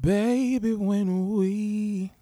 [0.00, 2.12] Baby, when we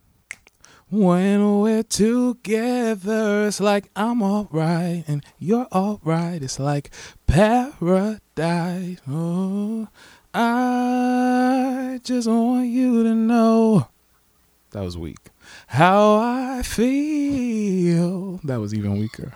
[0.89, 6.43] when we're together, it's like I'm alright and you're alright.
[6.43, 6.91] It's like
[7.27, 8.99] paradise.
[9.07, 9.89] Oh,
[10.33, 13.89] I just want you to know.
[14.71, 15.29] That was weak.
[15.67, 18.41] How I feel.
[18.45, 19.35] That was even weaker.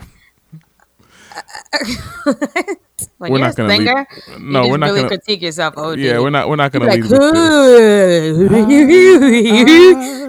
[3.18, 4.06] when We're not a gonna leave- singer,
[4.38, 5.74] No, we're not really gonna- critique yourself.
[5.76, 6.48] Oh, Yeah, we're not.
[6.48, 7.10] We're not gonna like, leave.
[7.10, 7.20] with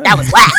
[0.03, 0.51] that was whack.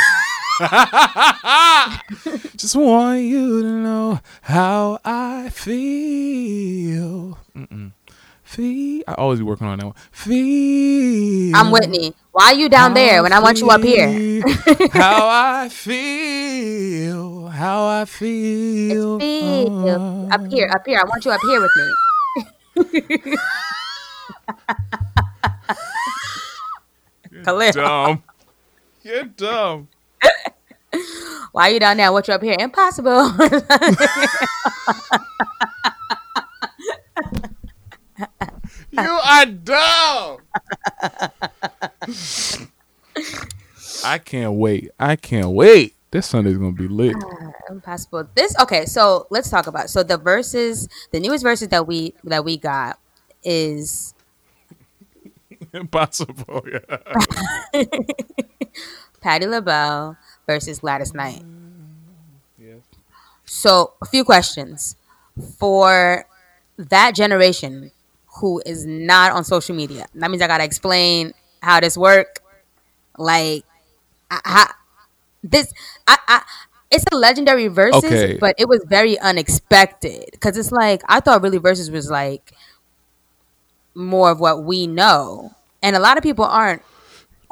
[2.57, 7.39] Just want you to know how I feel.
[7.57, 7.93] Mm-mm.
[8.53, 9.03] Feel.
[9.09, 9.95] I always be working on that one.
[10.11, 11.57] Feel.
[11.57, 12.13] I'm Whitney.
[12.33, 14.43] Why are you down there when I want you up here?
[14.93, 17.47] how I feel.
[17.49, 19.19] How I feel.
[19.19, 19.89] Feel.
[19.89, 20.35] Uh.
[20.35, 21.01] Up here, up here.
[21.01, 23.37] I want you up here with me.
[27.45, 27.73] Khalil.
[27.73, 28.23] Dumb.
[29.03, 29.89] You're dumb.
[31.53, 32.13] Why are you down there?
[32.13, 32.57] Want you up here.
[32.59, 33.33] Impossible.
[38.93, 40.39] You are dumb.
[44.05, 44.91] I can't wait.
[44.99, 45.95] I can't wait.
[46.11, 47.17] This Sunday's gonna be lit.
[47.71, 48.29] Impossible.
[48.35, 48.85] This okay.
[48.87, 52.99] So let's talk about so the verses, the newest verses that we that we got
[53.43, 54.15] is
[55.73, 56.65] Impossible.
[56.71, 57.83] Yeah.
[59.21, 61.43] Patti LaBelle versus Gladys Knight.
[63.45, 64.97] So a few questions
[65.59, 66.27] for
[66.79, 67.91] that generation
[68.41, 70.07] who is not on social media.
[70.15, 72.41] That means I gotta explain how this work.
[73.19, 73.65] Like,
[74.31, 74.73] I, I,
[75.43, 75.73] this,
[76.07, 76.43] I, I,
[76.91, 78.39] it's a legendary verses, Okay.
[78.41, 82.53] but it was very unexpected because it's like I thought really verses was like
[83.95, 86.83] more of what we know, and a lot of people aren't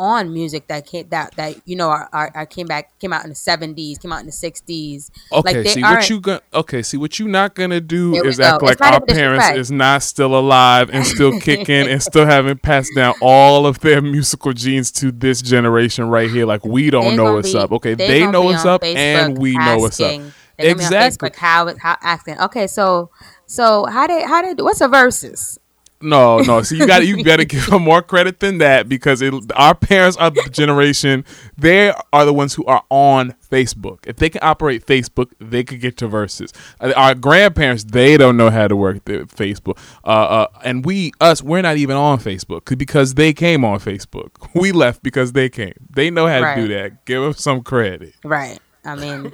[0.01, 3.23] on music that came that that you know are, are, are came back came out
[3.23, 5.11] in the seventies, came out in the sixties.
[5.31, 8.61] Okay, they see what you gonna okay, see what you not gonna do is act
[8.61, 8.67] go.
[8.67, 9.59] like our parents disrespect.
[9.59, 14.01] is not still alive and still kicking and still haven't passed down all of their
[14.01, 16.47] musical genes to this generation right here.
[16.47, 17.71] Like we don't They know what's be- up.
[17.73, 20.07] Okay, they they, know what's up and Facebook we know what's up.
[20.07, 21.31] asking- they gonna be on Exactly.
[21.37, 22.41] How how asking.
[22.41, 23.11] Okay, so
[23.47, 25.60] so how did how did what's the verses?
[26.03, 26.63] No, no.
[26.63, 30.17] So you got you better give them more credit than that because it, our parents
[30.17, 31.25] are the generation.
[31.59, 33.99] They are the ones who are on Facebook.
[34.07, 36.53] If they can operate Facebook, they could get to verses.
[36.81, 39.79] Uh, Our grandparents, they don't know how to work the Facebook.
[40.05, 44.31] Uh, uh, and we, us, we're not even on Facebook because they came on Facebook.
[44.55, 45.75] We left because they came.
[45.91, 47.05] They know how to do that.
[47.05, 48.15] Give them some credit.
[48.25, 48.59] Right.
[48.85, 49.33] I mean,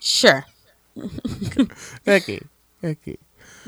[0.00, 0.44] sure,
[2.08, 2.40] Okay,
[2.82, 3.16] okay.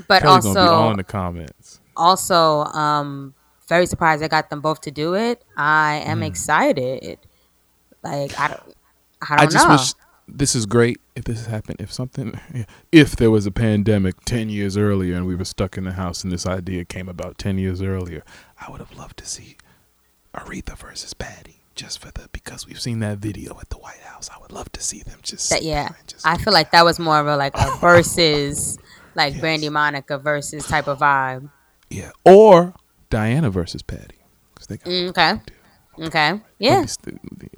[0.08, 1.79] but Kelly's gonna be also all in the comments.
[2.00, 3.34] Also um
[3.68, 5.44] very surprised I got them both to do it.
[5.56, 7.18] I am excited.
[8.02, 8.74] Like I don't
[9.28, 9.36] I.
[9.36, 9.74] Don't just know.
[9.74, 9.94] wish
[10.26, 11.80] this is great if this happened.
[11.80, 12.38] If something,
[12.92, 16.24] if there was a pandemic ten years earlier and we were stuck in the house
[16.24, 18.22] and this idea came about ten years earlier,
[18.58, 19.56] I would have loved to see
[20.34, 24.30] Aretha versus Patti just for the because we've seen that video at the White House.
[24.34, 25.50] I would love to see them just.
[25.50, 28.78] that, yeah, just I feel like that was more of a like a versus,
[29.14, 31.50] like Brandy Monica versus type of vibe.
[31.90, 32.74] Yeah, or
[33.10, 34.16] Diana versus Patti.
[34.54, 35.40] 'Cause they got Mm, okay,
[36.00, 36.84] okay, yeah,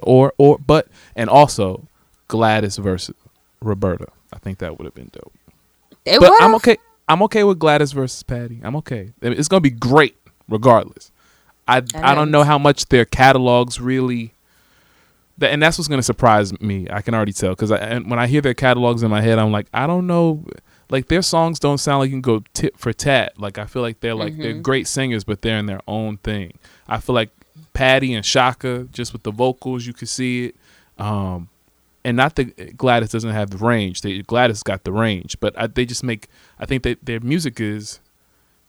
[0.03, 1.89] Or or but and also
[2.29, 3.15] Gladys versus
[3.61, 4.07] Roberta.
[4.33, 5.33] I think that would have been dope.
[6.07, 6.41] it But was.
[6.41, 6.79] I'm okay.
[7.09, 8.61] I'm okay with Gladys versus Patti.
[8.65, 9.13] I'm okay.
[9.23, 10.17] It's gonna be great
[10.49, 11.11] regardless.
[11.69, 14.33] I I don't know how much their catalogs really.
[15.39, 16.87] That, and that's what's gonna surprise me.
[16.91, 19.39] I can already tell because I, and when I hear their catalogs in my head,
[19.39, 20.45] I'm like, I don't know.
[20.93, 23.33] Like their songs don't sound like you can go tit for tat.
[23.39, 24.63] Like I feel like they're like they're Mm-hmm.
[24.63, 26.53] great singers, but they're in their own thing.
[26.87, 27.31] I feel like
[27.73, 30.57] Patti and Chaka, just with the vocals, you can see it.
[30.99, 31.49] Um,
[32.05, 34.03] and not that Gladys doesn't have the range.
[34.03, 36.29] They Gladys got the range, but I, they just make.
[36.59, 38.01] I think that their music is,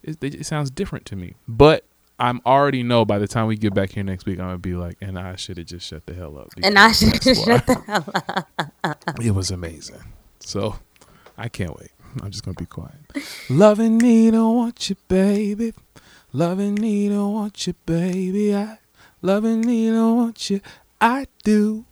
[0.04, 1.34] it, they, it sounds different to me.
[1.48, 1.84] But
[2.20, 4.76] I'm already know by the time we get back here next week, I'm gonna be
[4.76, 6.50] like, and I should have just shut the hell up.
[6.64, 8.06] and I should have shut the hell
[8.84, 9.04] up.
[9.22, 10.02] It was amazing.
[10.40, 10.76] So
[11.38, 11.90] I can't wait.
[12.22, 12.96] I'm just gonna be quiet.
[13.50, 15.74] Loving me, don't want you, baby.
[16.32, 18.56] Loving me, don't want you, baby.
[18.56, 18.80] I
[19.22, 20.62] loving me, don't want you.
[21.00, 21.86] I do,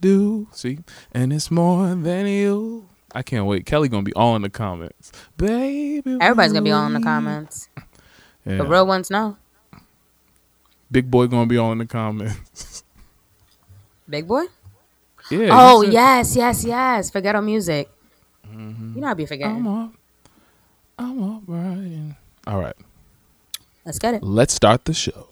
[0.00, 0.48] do.
[0.52, 0.78] See,
[1.12, 2.88] and it's more than you.
[3.14, 3.66] I can't wait.
[3.66, 6.18] Kelly gonna be all in the comments, baby.
[6.20, 7.68] Everybody's gonna be all in the comments.
[8.44, 8.58] Yeah.
[8.58, 9.36] The real ones know.
[10.90, 12.84] Big boy gonna be all in the comments.
[14.08, 14.44] Big boy.
[15.30, 15.48] yeah.
[15.50, 17.10] Oh yes, yes, yes.
[17.10, 17.88] Forget on music.
[18.52, 18.94] Mm-hmm.
[18.96, 19.56] You know I be forgetting.
[19.56, 19.92] I'm up.
[20.98, 22.16] I'm up, Brian.
[22.46, 22.74] All right,
[23.84, 24.22] Let's get it.
[24.22, 25.28] let's start the show.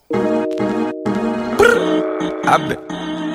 [2.52, 2.78] I've been,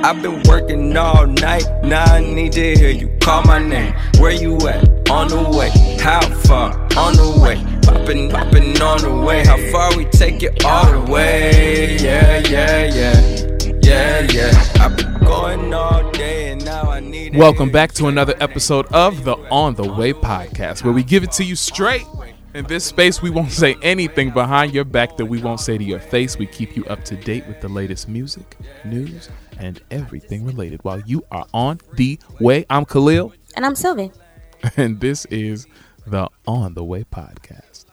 [0.03, 1.65] I've been working all night.
[1.83, 3.93] Now I need to hear you call my name.
[4.19, 5.09] Where you at?
[5.09, 5.69] On the way.
[6.01, 6.71] How far?
[6.97, 7.55] On the way.
[7.83, 9.45] Popping, popping on the way.
[9.45, 11.95] How far we take it all the way?
[11.97, 13.47] Yeah, yeah, yeah.
[13.81, 14.83] Yeah, yeah.
[14.83, 16.94] I've been going all day and now I need to
[17.35, 21.33] Welcome back to another episode of the On the Way podcast, where we give it
[21.33, 22.05] to you straight.
[22.53, 25.83] In this space, we won't say anything behind your back that we won't say to
[25.83, 26.37] your face.
[26.37, 28.55] We keep you up to date with the latest music,
[28.85, 29.27] news,
[29.59, 32.65] and everything related while you are on the way.
[32.69, 34.13] I'm Khalil, And I'm Sylvie.
[34.77, 35.67] and this is
[36.07, 37.83] the On the Way podcast.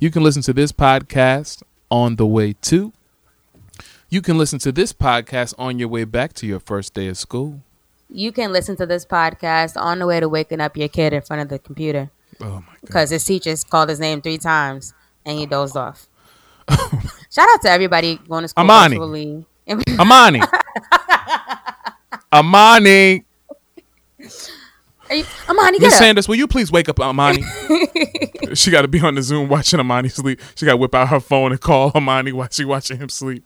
[0.00, 2.92] You can listen to this podcast on the way to.
[4.08, 7.16] You can listen to this podcast on your way back to your first day of
[7.16, 7.62] school.
[8.10, 11.20] You can listen to this podcast on the way to waking up your kid in
[11.22, 12.10] front of the computer
[12.40, 12.64] Oh my god.
[12.80, 14.94] because his teachers called his name three times
[15.26, 16.06] and he dozed off.
[16.70, 18.96] Oh, Shout out to everybody going to school Amani.
[18.96, 19.44] virtually.
[19.98, 20.40] Amani.
[22.32, 23.24] Amani.
[25.08, 25.96] Hey, Amani, Miss.
[25.96, 27.42] Sanders, will you please wake up Amani?
[28.54, 30.40] she got to be on the Zoom watching Amani sleep.
[30.54, 33.44] She got to whip out her phone and call Amani while she watching him sleep.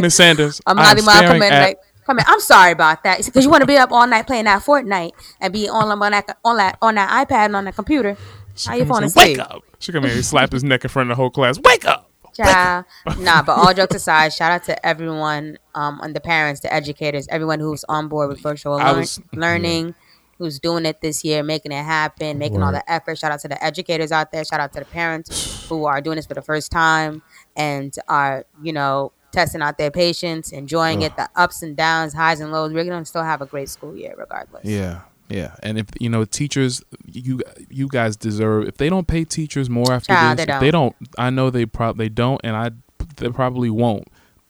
[0.00, 2.24] Miss Sanders, I'm Amani, Ma, staring at, like, come in.
[2.26, 3.24] I'm sorry about that.
[3.24, 6.10] Because you want to be up all night playing that Fortnite and be on on
[6.12, 8.16] that on that on that iPad and on that computer.
[8.54, 9.38] she How you come in falling asleep?
[9.38, 9.62] Wake up.
[9.78, 11.58] She come in and slap his neck in front of the whole class.
[11.60, 12.10] Wake up.
[12.34, 12.84] Child.
[13.18, 17.26] nah, but all jokes aside, shout out to everyone, um, and the parents, the educators,
[17.28, 19.94] everyone who's on board with virtual I learn- was- learning,
[20.36, 23.16] who's doing it this year, making it happen, making all the effort.
[23.16, 24.44] Shout out to the educators out there.
[24.44, 27.22] Shout out to the parents who are doing this for the first time
[27.56, 32.40] and are, you know, testing out their patience, enjoying it, the ups and downs, highs
[32.40, 32.72] and lows.
[32.72, 34.64] We're gonna still have a great school year regardless.
[34.64, 35.54] Yeah, yeah.
[35.62, 38.66] And if you know teachers, you you guys deserve.
[38.68, 40.96] If they don't pay teachers more after Child, this, they if they don't.
[41.18, 42.70] I know they probably they don't, and I
[43.16, 44.08] they probably won't.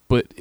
[0.09, 0.33] But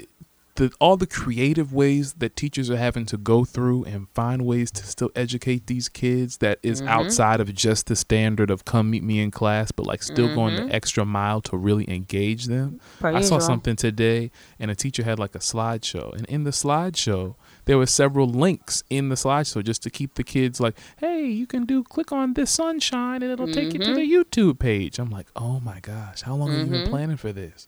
[0.56, 4.72] the all the creative ways that teachers are having to go through and find ways
[4.72, 6.88] to still educate these kids that is Mm-hmm.
[6.90, 10.56] outside of just the standard of come meet me in class, but like still going
[10.56, 10.68] Mm-hmm.
[10.70, 12.80] the extra mile to really engage them.
[13.00, 13.42] Per I saw usual.
[13.42, 17.36] something today, and a teacher had like a slideshow, and in the slideshow,
[17.66, 21.48] there were several links in the slideshow just to keep the kids like, "Hey, you
[21.48, 25.10] can do click on this sunshine, and it'll take you to the YouTube page." I'm
[25.10, 27.68] like, "Oh my gosh, how long have you been planning for this?"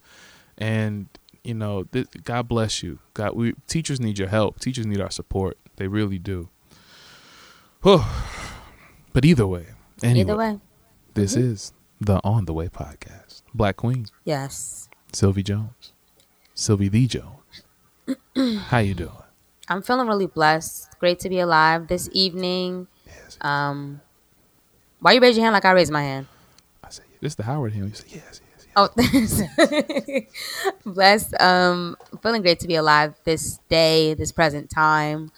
[0.58, 1.08] And
[1.48, 3.00] you know, th- God bless you.
[3.14, 4.60] God, we teachers need your help.
[4.60, 5.58] Teachers need our support.
[5.78, 6.50] They really do.
[7.82, 9.68] but either way,
[10.04, 10.60] anyway, Either way,
[11.14, 13.42] this is the On the Way podcast.
[13.54, 14.06] Black Queen.
[14.26, 14.90] yes.
[15.14, 15.94] Sylvie Jones.
[16.54, 17.64] Sylvie the Jones.
[18.68, 19.12] How you doing?
[19.70, 21.00] I'm feeling really blessed.
[21.00, 22.88] Great to be alive this evening.
[23.06, 23.38] Yes.
[23.42, 24.02] Um,
[25.00, 26.28] why you raise your hand like I raised my hand?
[26.84, 27.86] I say, this is the Howard hymn.
[27.86, 28.42] You yes, yes.
[28.80, 28.90] Oh,
[30.86, 31.34] blessed.
[31.42, 35.32] Um, feeling great to be alive this day, this present time,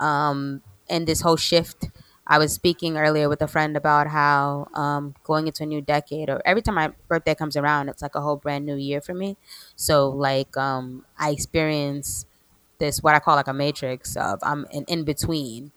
[0.00, 1.86] um, and this whole shift.
[2.26, 6.30] I was speaking earlier with a friend about how um, going into a new decade,
[6.30, 9.14] or every time my birthday comes around, it's like a whole brand new year for
[9.14, 9.36] me.
[9.76, 12.26] So, like, um, I experience
[12.78, 15.72] this what I call like a matrix of I'm an in between.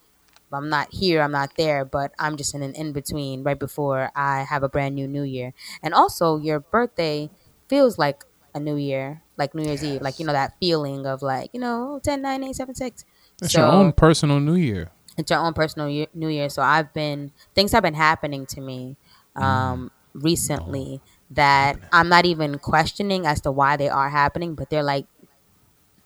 [0.54, 4.12] I'm not here, I'm not there, but I'm just in an in between right before
[4.16, 5.54] I have a brand new new year.
[5.84, 7.30] And also, your birthday
[7.68, 8.24] feels like
[8.56, 11.60] a new year, like New Year's Eve, like you know that feeling of like you
[11.60, 13.06] know 10, 9, 8, 7, 6.
[13.42, 14.92] It's your own personal New Year.
[15.18, 16.50] it's your own personal year, New Year.
[16.50, 18.98] So I've been things have been happening to me
[19.36, 21.00] um, recently
[21.32, 25.06] that I'm not even questioning as to why they are happening, but they're like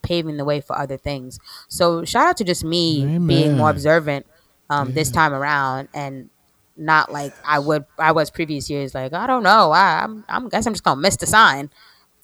[0.02, 1.40] paving the way for other things.
[1.70, 4.26] So shout out to just me being more observant
[4.70, 6.30] um, this time around and
[6.76, 8.94] not like I would I was previous years.
[8.96, 11.70] Like I don't know, I, I'm I'm guess I'm just gonna miss the sign,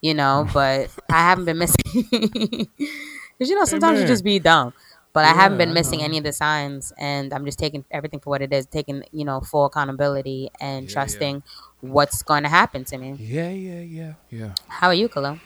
[0.02, 0.48] you know.
[0.54, 4.74] But I haven't been missing because you know sometimes you just be dumb.
[5.12, 8.30] But I haven't been missing any of the signs, and I'm just taking everything for
[8.30, 10.94] what it is, taking you know full accountability and Yeah, yeah.
[10.94, 11.44] trusting
[11.82, 13.16] what's going to happen to me.
[13.20, 14.54] Yeah, yeah, yeah, yeah.
[14.68, 15.40] How are you, Khalil?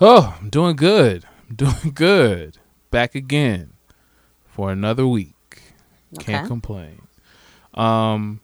[0.00, 1.24] Oh, I'm doing good.
[1.48, 2.58] I'm doing good.
[2.90, 3.74] Back again
[4.46, 5.33] for another week.
[6.18, 7.02] Can't complain.
[7.74, 8.40] Um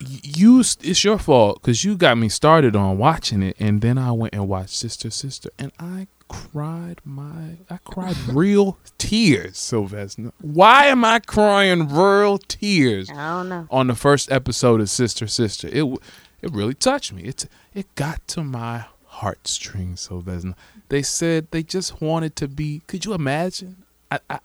[0.00, 4.12] you it's your fault because you got me started on watching it, and then I
[4.12, 10.32] went and watched Sister Sister, and I cried my I cried real tears, Sylvester.
[10.40, 13.66] Why am I crying real tears I don't know.
[13.70, 15.68] on the first episode of Sister Sister?
[15.68, 15.84] It
[16.42, 17.22] it really touched me.
[17.22, 20.54] It's it got to my heartstrings, Sylvester.
[20.88, 22.82] They said they just wanted to be.
[22.86, 23.84] Could you imagine?
[24.10, 24.38] I, I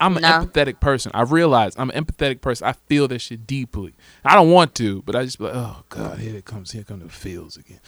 [0.00, 0.28] I'm an No.
[0.28, 1.10] empathetic person.
[1.14, 2.66] I realize I'm an empathetic person.
[2.66, 3.94] I feel this shit deeply.
[4.24, 6.72] I don't want to, but I just be like, oh god, here it comes.
[6.72, 7.80] Here come the feels again.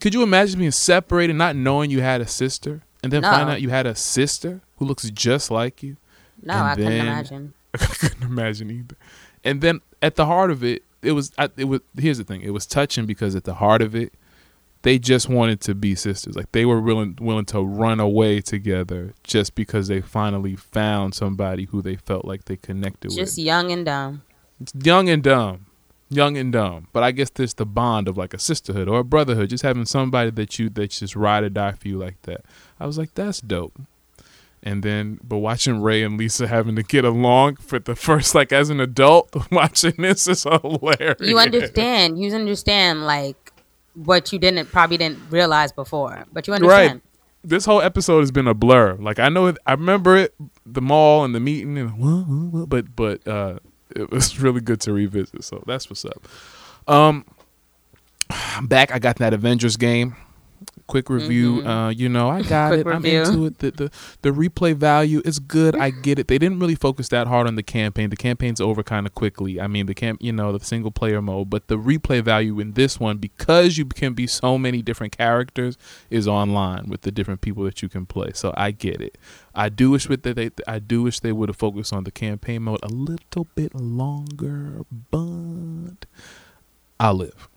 [0.00, 3.30] Could you imagine being separated, not knowing you had a sister, and then No.
[3.30, 5.96] find out you had a sister who looks just like you?
[6.42, 7.54] No, And I couldn't imagine.
[7.74, 8.96] I couldn't imagine either.
[9.44, 12.40] And then at the heart of it, it was I, it was here's the thing.
[12.42, 14.12] It was touching because at the heart of it,
[14.84, 16.36] they just wanted to be sisters.
[16.36, 21.64] Like they were willing willing to run away together just because they finally found somebody
[21.64, 23.28] who they felt like they connected Just with.
[23.28, 24.22] Just young and dumb.
[24.78, 25.66] Young and dumb.
[26.10, 26.88] Young and dumb.
[26.92, 29.86] But I guess there's the bond of like a sisterhood or a brotherhood, just having
[29.86, 32.44] somebody that you that just ride or die for you like that.
[32.78, 33.80] I was like, that's dope.
[34.62, 38.52] And then, but watching Ray and Lisa having to get along for the first, like
[38.52, 41.20] as an adult, watching this is hilarious.
[41.20, 42.18] You understand.
[42.18, 43.43] You understand like
[43.94, 46.92] what you didn't probably didn't realize before, but you understand.
[46.92, 47.00] Right.
[47.46, 48.94] This whole episode has been a blur.
[48.94, 50.34] Like I know, it, I remember it,
[50.64, 53.58] the mall and the meeting, and but but uh,
[53.94, 55.44] it was really good to revisit.
[55.44, 56.26] So that's what's up.
[56.86, 57.24] Um,
[58.30, 58.92] I'm back.
[58.92, 60.16] I got that Avengers game.
[60.86, 61.66] Quick review.
[61.66, 62.80] Uh, you know, I got Mm-hmm.
[62.80, 62.86] It.
[62.94, 63.20] review.
[63.20, 63.58] I'm into it.
[63.58, 63.90] The, the
[64.22, 65.74] the replay value is good.
[65.76, 66.28] I get it.
[66.28, 68.10] They didn't really focus that hard on the campaign.
[68.10, 69.60] The campaign's over kind of quickly.
[69.60, 72.72] I mean, the camp, you know, the single player mode, but the replay value in
[72.72, 75.76] this one, because you can be so many different characters,
[76.10, 78.30] is online with the different people that you can play.
[78.34, 79.16] So I get it.
[79.54, 82.10] I do wish with that they, I do wish they would have focused on the
[82.10, 86.06] campaign mode a little bit longer, but
[87.00, 87.48] I'll live.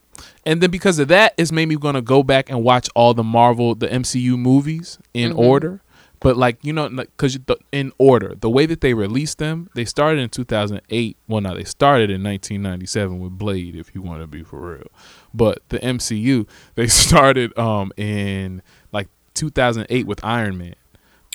[0.46, 3.24] And then because of that, it's made me gonna go back and watch all the
[3.24, 5.82] Marvel, the MCU movies in order.
[6.20, 7.38] But like you know, because
[7.72, 11.16] in order, the way that they released them, they started in 2008.
[11.28, 14.88] Well, no, they started in 1997 with Blade, if you want to be for real.
[15.34, 20.76] But the MCU, they started um in like 2008 with Iron Man.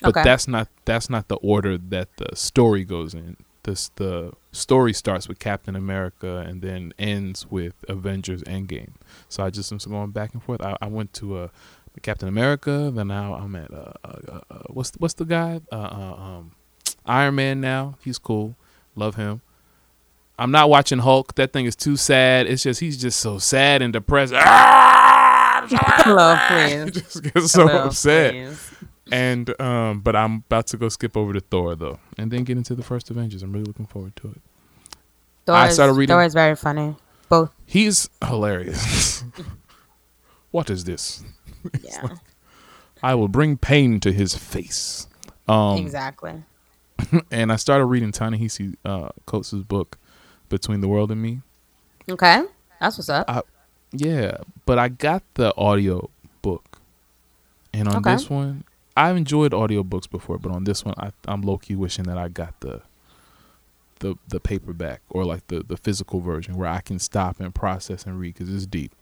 [0.01, 0.23] But Okay.
[0.23, 3.37] that's not that's not the order that the story goes in.
[3.63, 8.91] This the story starts with Captain America and then ends with Avengers Endgame.
[9.29, 10.61] So I just am going back and forth.
[10.61, 11.47] I, I went to uh,
[12.01, 15.61] Captain America, then now I'm at uh, uh, uh, what's what's the guy?
[15.71, 16.51] Uh, uh, um,
[17.05, 17.95] Iron Man now.
[18.03, 18.55] He's cool.
[18.95, 19.41] Love him.
[20.37, 21.35] I'm not watching Hulk.
[21.35, 22.47] That thing is too sad.
[22.47, 24.33] It's just he's just so sad and depressed.
[25.65, 25.65] Ah!
[25.69, 26.91] Hello, please.
[27.01, 28.31] just get so Hello, upset.
[28.33, 28.71] please.
[29.11, 32.57] And um, but I'm about to go skip over to Thor though, and then get
[32.57, 33.43] into the first Avengers.
[33.43, 34.41] I'm really looking forward to it.
[35.45, 36.95] Thor I is- started reading- Thor is very funny.
[37.29, 37.51] Both.
[37.65, 39.23] He's hilarious.
[40.51, 41.23] what is this?
[41.81, 42.07] Yeah.
[43.03, 45.07] I will bring pain to his face.
[45.47, 46.43] Um, exactly.
[47.31, 49.97] and I started reading Ta-Nehisi uh, Coates' book,
[50.47, 51.41] Between the World and Me.
[52.09, 52.43] Okay.
[52.79, 53.25] That's what's up.
[53.29, 53.41] I,
[53.91, 56.09] yeah, but I got the audio
[56.41, 56.79] book,
[57.73, 58.13] and on Okay.
[58.13, 58.63] this one,
[58.95, 62.27] I've enjoyed audiobooks before, but on this one, I, I'm low key wishing that I
[62.27, 62.81] got the
[63.99, 68.05] the the paperback or like the the physical version where I can stop and process
[68.05, 68.93] and read because it's deep.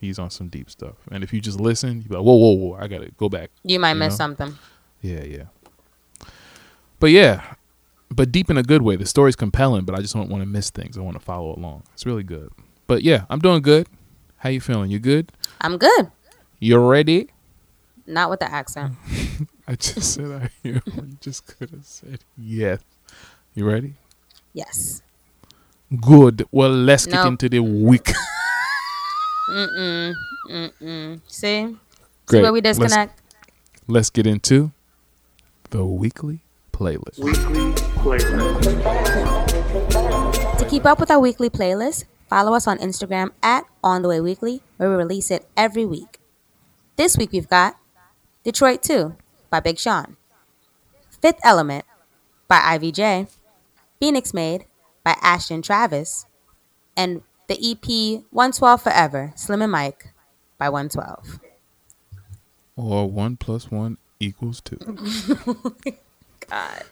[0.00, 2.52] He's on some deep stuff, and if you just listen, you be like, whoa, whoa,
[2.52, 3.50] whoa, I gotta go back.
[3.62, 4.16] you might you miss know?
[4.16, 4.58] something.
[5.02, 5.44] Yeah, yeah.
[7.00, 7.54] But yeah,
[8.10, 8.96] but deep in a good way.
[8.96, 10.96] The story's compelling, but I just don't want to miss things.
[10.96, 11.82] I want to follow along.
[11.94, 12.50] It's really good.
[12.86, 13.88] But yeah, I'm doing good.
[14.38, 14.90] How you feeling?
[14.90, 15.32] You good?
[15.60, 16.10] I'm good.
[16.60, 17.28] You ready?
[18.06, 18.94] Not with the accent.
[19.68, 20.30] I just said
[20.64, 20.82] I am.
[20.96, 22.80] You just could have said yes.
[23.54, 23.94] You ready?
[24.52, 25.02] Yes.
[26.00, 26.44] Good.
[26.50, 28.12] Well, let's get into the week.
[29.50, 30.14] Mm-mm.
[30.50, 31.20] Mm-mm.
[31.26, 31.66] See?
[31.66, 31.76] See
[32.26, 32.42] Great.
[32.42, 33.22] where we Let's- disconnect?
[33.88, 34.72] Let's get into
[35.70, 36.40] the weekly
[36.72, 37.18] playlist.
[37.18, 37.72] weekly
[38.02, 38.66] playlist.
[40.58, 44.20] To keep up with our weekly playlist, follow us on Instagram at On The Way
[44.20, 46.18] Weekly, where we release it every week.
[46.96, 47.76] This week we've got
[48.46, 49.16] Detroit 2
[49.50, 50.16] by Big Sean,
[51.20, 51.84] Fifth Element
[52.46, 53.28] by IVJ,
[53.98, 54.66] Phoenix Made
[55.02, 56.26] by Ashton Travis,
[56.96, 60.12] and the EP 112 Forever, Slim and Mike
[60.58, 61.40] by 112.
[62.76, 64.78] Or one plus one equals two.
[66.48, 66.84] God.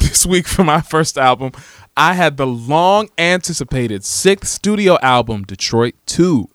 [0.00, 1.52] this week for my first album,
[1.96, 6.48] I had the long anticipated sixth studio album, Detroit 2,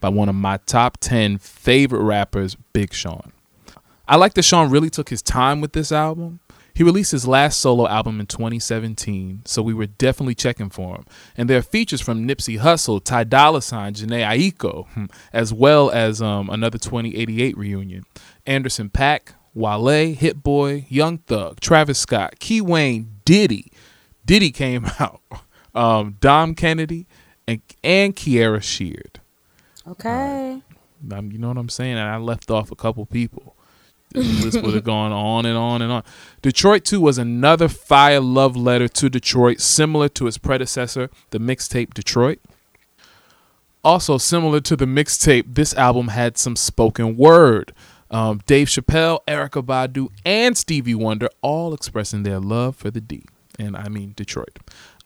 [0.00, 3.31] by one of my top 10 favorite rappers, Big Sean.
[4.12, 6.40] I like that Sean really took his time with this album.
[6.74, 11.06] He released his last solo album in 2017, so we were definitely checking for him.
[11.34, 15.90] And there are features from Nipsey Hussle, Ty Dolla Sign, Jhené Aiko, hmm, as well
[15.90, 18.04] as um, another 2088 reunion.
[18.44, 23.72] Anderson .Paak, Wale, Hit Boy, Young Thug, Travis Scott, Key Wane, Diddy.
[24.26, 25.22] Diddy came out.
[25.74, 27.06] Um, Dom Kennedy
[27.48, 29.20] and and Kierra Sheard.
[29.88, 30.60] Okay.
[31.10, 31.96] Um, you know what I'm saying?
[31.96, 33.56] And I left off a couple people.
[34.14, 36.04] This would have gone on and on and on.
[36.42, 41.94] Detroit 2 was another fire love letter to Detroit, similar to its predecessor, the mixtape
[41.94, 42.40] Detroit.
[43.84, 47.72] Also, similar to the mixtape, this album had some spoken word.
[48.10, 53.24] Um, Dave Chappelle, Erykah Badu, and Stevie Wonder all expressing their love for the D.
[53.58, 54.58] And I mean Detroit.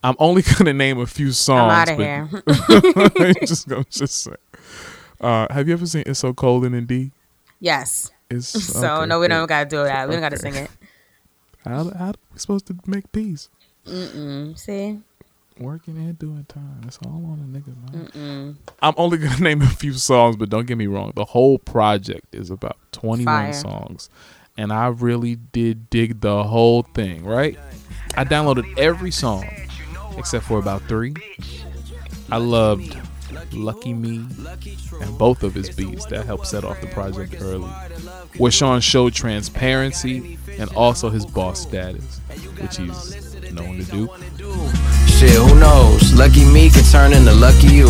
[0.02, 1.72] I'm only going to name a few songs.
[1.72, 3.34] I'm out of here.
[3.46, 4.36] just, I'm just saying.
[5.20, 7.12] Uh, have you ever seen It's So Cold in the D?
[7.60, 8.10] yes.
[8.30, 10.08] It's So okay, no, we don't gotta do that.
[10.08, 10.70] We don't gotta sing it.
[11.64, 13.48] How, how are we supposed to make peace?
[13.86, 14.56] Mm-mm.
[14.56, 15.00] See?
[15.58, 16.80] Working and doing time.
[16.82, 18.58] That's all on a nigga, man.
[18.80, 21.12] I'm only gonna name a few songs, but don't get me wrong.
[21.16, 23.52] The whole project is about 21 Fire.
[23.52, 24.10] songs,
[24.56, 27.24] and I really did dig the whole thing.
[27.24, 27.58] Right?
[28.16, 29.44] I downloaded every song
[30.16, 31.14] except for about three.
[32.30, 32.96] I loved
[33.52, 34.24] "Lucky Me"
[35.00, 36.06] and both of his beats.
[36.06, 37.70] That helped set off the project early.
[38.38, 42.20] Where Sean showed transparency and also his boss status,
[42.60, 44.08] which he's known to do.
[45.16, 46.12] Shit, who knows?
[46.12, 47.88] Lucky me could turn into lucky you.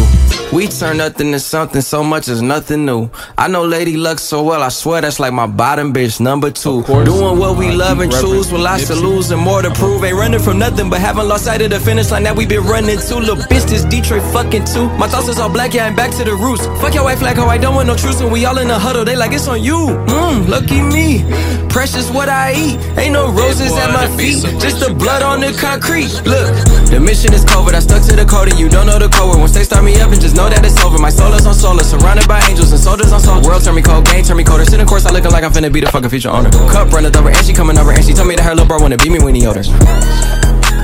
[0.52, 3.10] We turn nothing to something so much as nothing new.
[3.36, 6.84] I know Lady Luck so well, I swear that's like my bottom bitch number two.
[6.84, 10.04] Doing what we love and choose, with lots to lose and more to prove.
[10.04, 12.62] Ain't running from nothing, but haven't lost sight of the finish line that we been
[12.62, 13.16] running to.
[13.16, 14.88] Little bitch, this Detroit fucking too.
[14.90, 16.64] My thoughts is all black, yeah, I'm back to the roots.
[16.80, 18.78] Fuck your white flag, how I don't want no truce, and we all in a
[18.78, 19.04] huddle.
[19.04, 19.88] They like it's on you.
[20.06, 21.24] Mmm, lucky me.
[21.68, 22.78] Precious what I eat.
[22.96, 26.08] Ain't no roses at my feet, just the blood on the concrete.
[26.24, 26.54] Look,
[26.86, 27.74] the mission is covert.
[27.74, 29.40] I stuck to the code, and you don't know the code word.
[29.40, 30.98] Once they start me up, and just know that it's over.
[30.98, 33.46] My soul is on solar, surrounded by angels and soldiers on soldiers.
[33.46, 34.64] World turn me cold, game turn me colder.
[34.64, 36.50] Sitting course, I looking like I'm finna be the fucking future owner.
[36.70, 38.80] Cup running over, and she coming over, and she told me that her little bro
[38.80, 39.62] wanna beat me when he older.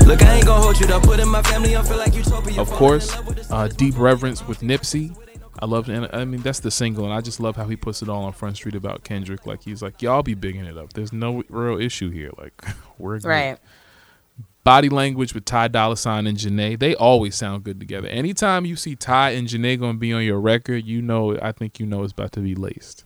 [0.05, 0.99] Look, I ain't gonna hold you, though.
[0.99, 2.59] Putting my family on, feel like utopia.
[2.59, 3.15] of course,
[3.49, 5.15] uh, Deep Reverence with Nipsey.
[5.59, 8.01] I love, and I mean that's the single, and I just love how he puts
[8.01, 9.45] it all on Front Street about Kendrick.
[9.45, 10.91] Like he's like, y'all be bigging it up.
[10.93, 12.31] There's no real issue here.
[12.37, 12.53] Like
[12.97, 13.27] we're good.
[13.29, 13.57] Right.
[14.63, 18.07] Body language with Ty Dolla Sign and Jhené, they always sound good together.
[18.07, 21.79] Anytime you see Ty and Jhené gonna be on your record, you know, I think
[21.79, 23.03] you know it's about to be laced.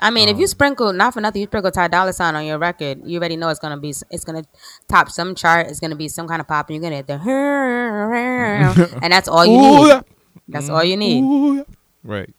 [0.00, 2.46] I mean, Um, if you sprinkle, not for nothing, you sprinkle Ty Dolla Sign on
[2.46, 4.44] your record, you already know it's gonna be, it's gonna
[4.88, 5.68] top some chart.
[5.68, 7.14] It's gonna be some kind of pop, and you're gonna hit the,
[9.02, 9.88] and that's all you need.
[9.88, 10.00] Yeah.
[10.48, 11.22] That's all you need.
[11.22, 11.64] Ooh.
[12.02, 12.34] Right.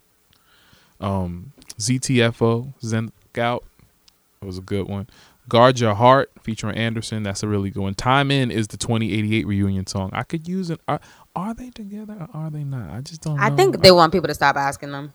[0.99, 3.63] Um, ZTFO, Zen Scout.
[4.41, 5.07] That was a good one.
[5.49, 7.23] Guard Your Heart featuring Anderson.
[7.23, 7.93] That's a really good one.
[7.93, 10.11] Time In is the 2088 reunion song.
[10.13, 10.79] I could use it.
[10.87, 11.01] Are,
[11.35, 12.89] are they together or are they not?
[12.91, 13.43] I just don't know.
[13.43, 15.13] I think they want people to stop asking them.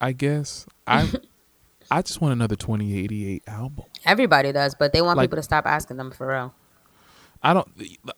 [0.00, 0.66] I guess.
[0.86, 1.10] I
[1.90, 3.86] I just want another 2088 album.
[4.04, 6.52] Everybody does, but they want Like- people to stop asking them for real.
[7.42, 7.68] I don't.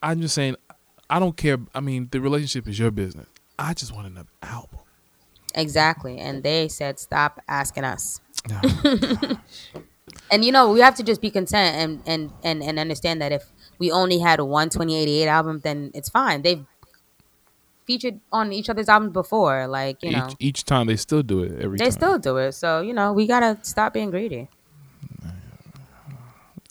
[0.03, 0.57] I'm just saying.
[1.11, 1.59] I don't care.
[1.75, 3.29] I mean, the relationship is your business.
[3.59, 4.81] I just want another album.
[5.55, 8.21] Exactly, and they said stop asking us.
[8.49, 8.61] Nah.
[10.31, 13.33] And you know, we have to just be content and and and, and understand that
[13.33, 13.45] if
[13.79, 16.43] we only had one 2088 album, then it's fine.
[16.43, 16.65] They've
[17.87, 21.43] featured on each other's albums before, like you know, each, each time they still do
[21.43, 21.93] it every they time.
[21.93, 22.53] still do it.
[22.53, 24.49] So you know, we gotta stop being greedy.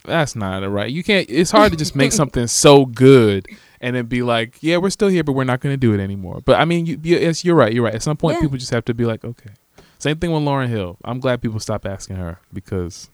[0.04, 0.90] That's not it, right.
[0.90, 1.28] You can't.
[1.28, 3.46] It's hard to just make something so good
[3.80, 6.00] and then be like, "Yeah, we're still here, but we're not going to do it
[6.00, 7.72] anymore." But I mean, you, you, yes, you're right.
[7.72, 7.94] You're right.
[7.94, 8.42] At some point, Yeah.
[8.42, 9.50] people just have to be like, "Okay."
[9.98, 10.96] Same thing with Lauryn Hill.
[11.04, 13.10] I'm glad people stopped asking her because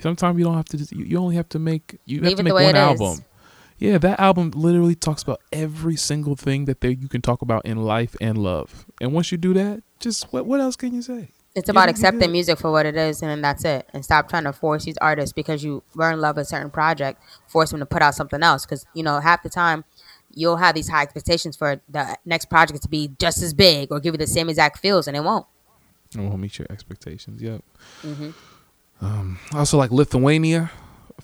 [0.00, 0.76] sometimes you don't have to.
[0.76, 1.98] Just, you, only have to make.
[2.04, 2.76] You Leave have to make one it is.
[2.76, 3.24] album.
[3.78, 7.64] Yeah, that album literally talks about every single thing that there you can talk about
[7.64, 8.86] in life and love.
[9.00, 11.30] And once you do that, just what what else can you say?
[11.54, 13.88] It's about accepting music for what it is, and then that's it.
[13.92, 16.70] And stop trying to force these artists because you were in love with a certain
[16.70, 18.64] project, force them to put out something else.
[18.64, 19.84] Because you know, half the time,
[20.34, 23.98] you'll have these high expectations for the next project to be just as big or
[23.98, 25.46] give you the same exact feels, and it won't.
[26.14, 27.42] It won't meet your expectations.
[27.42, 27.62] Yep.
[28.02, 28.30] Mm-hmm.
[29.00, 30.70] Um, I also like Lithuania,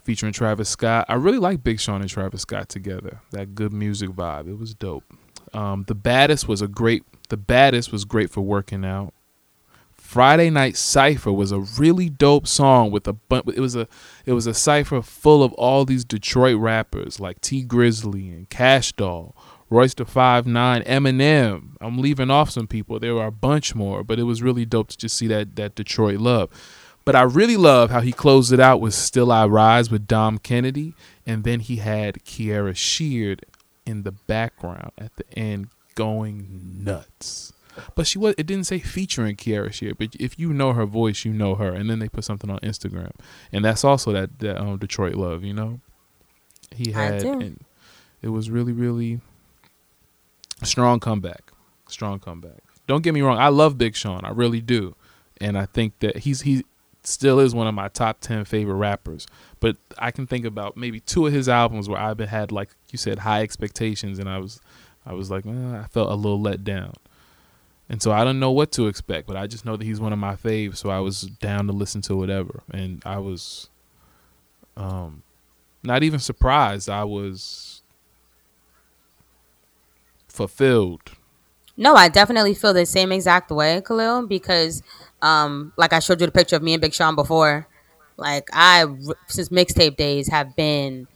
[0.04, 1.06] featuring Travis Scott.
[1.08, 3.20] I really like Big Sean and Travis Scott together.
[3.30, 4.48] That good music vibe.
[4.48, 5.04] It was dope.
[5.52, 7.04] Um, the baddest was a great.
[7.28, 9.14] The baddest was great for working out.
[9.94, 13.46] Friday Night Cipher was a really dope song with a bunch.
[13.56, 13.88] It was a
[14.26, 18.92] it was a cipher full of all these Detroit rappers like Tee Grizzley and Kash
[18.92, 19.34] Doll,
[19.70, 21.70] Royce the Five Nine, Eminem.
[21.80, 23.00] I'm leaving off some people.
[23.00, 25.74] There were a bunch more, but it was really dope to just see that that
[25.74, 26.50] Detroit love.
[27.04, 30.38] But I really love how he closed it out with "Still I Rise" with Dom
[30.38, 30.94] Kennedy,
[31.26, 33.44] and then he had Kierra Sheard
[33.84, 37.52] in the background at the end going nuts.
[37.94, 41.24] But she was it didn't say featuring Kierra Sheard, but if you know her voice,
[41.24, 41.72] you know her.
[41.72, 43.10] And then they put something on Instagram,
[43.52, 45.80] and that's also that that um, Detroit love, you know.
[46.74, 47.32] He I had, do.
[47.32, 47.64] and
[48.22, 49.20] it was really really
[50.62, 51.52] strong comeback,
[51.88, 52.62] strong comeback.
[52.86, 54.94] Don't get me wrong, I love Big Sean, I really do,
[55.40, 56.64] and I think that he's he
[57.06, 59.26] still is one of my top ten favorite rappers.
[59.60, 62.98] But I can think about maybe two of his albums where I've had like you
[62.98, 64.60] said high expectations, and I was
[65.06, 66.94] I was like eh, I felt a little let down.
[67.88, 70.12] And so I don't know what to expect, but I just know that he's one
[70.12, 70.78] of my faves.
[70.78, 73.68] So I was down to listen to whatever, and I was,
[74.76, 75.22] um,
[75.82, 76.88] not even surprised.
[76.88, 77.82] I was
[80.28, 81.12] fulfilled.
[81.76, 84.82] No, I definitely feel the same exact way, Khalil, because
[85.24, 87.66] um, like I showed you the picture of me and Big Sean before.
[88.16, 88.84] Like I
[89.28, 91.08] since mixtape days have been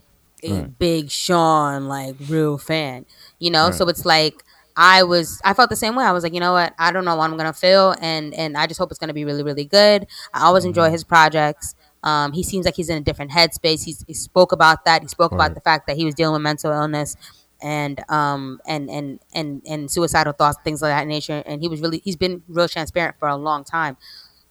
[0.42, 0.78] a Right.
[0.78, 3.06] Big Sean like real fan.
[3.38, 3.74] You know, Right.
[3.74, 4.42] so it's like
[4.76, 6.04] I was I felt the same way.
[6.04, 6.74] I was like, you know what?
[6.78, 9.24] I don't know what I'm gonna feel and and I just hope it's gonna be
[9.24, 10.06] really, really good.
[10.34, 10.68] I always Mm-hmm.
[10.70, 11.74] enjoy his projects.
[12.04, 13.84] Um, he seems like he's in a different headspace.
[13.84, 15.02] He's, he spoke about that.
[15.02, 15.46] He spoke Right.
[15.46, 17.16] about the fact that he was dealing with mental illness
[17.60, 21.42] and um and and and and suicidal thoughts, things of that nature.
[21.46, 23.96] And he was really he's been real transparent for a long time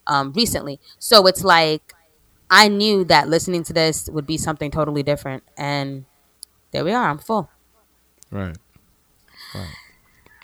[0.07, 0.79] um recently.
[0.99, 1.93] So it's like
[2.49, 6.05] I knew that listening to this would be something totally different, and
[6.71, 7.09] there we are.
[7.09, 7.49] I'm full.
[8.31, 8.57] Right.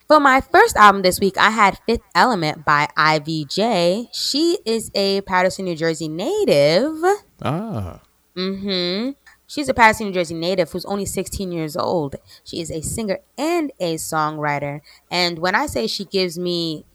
[0.07, 4.09] For my first album this week, I had Fifth Element by IVJ.
[4.13, 7.01] She is a Paterson, New Jersey native.
[7.41, 8.01] Ah.
[8.35, 9.11] hmm
[9.53, 12.15] She's a Paterson, New Jersey native who's only 16 years old.
[12.43, 14.81] She is a singer and a songwriter.
[15.11, 16.85] And when I say she gives me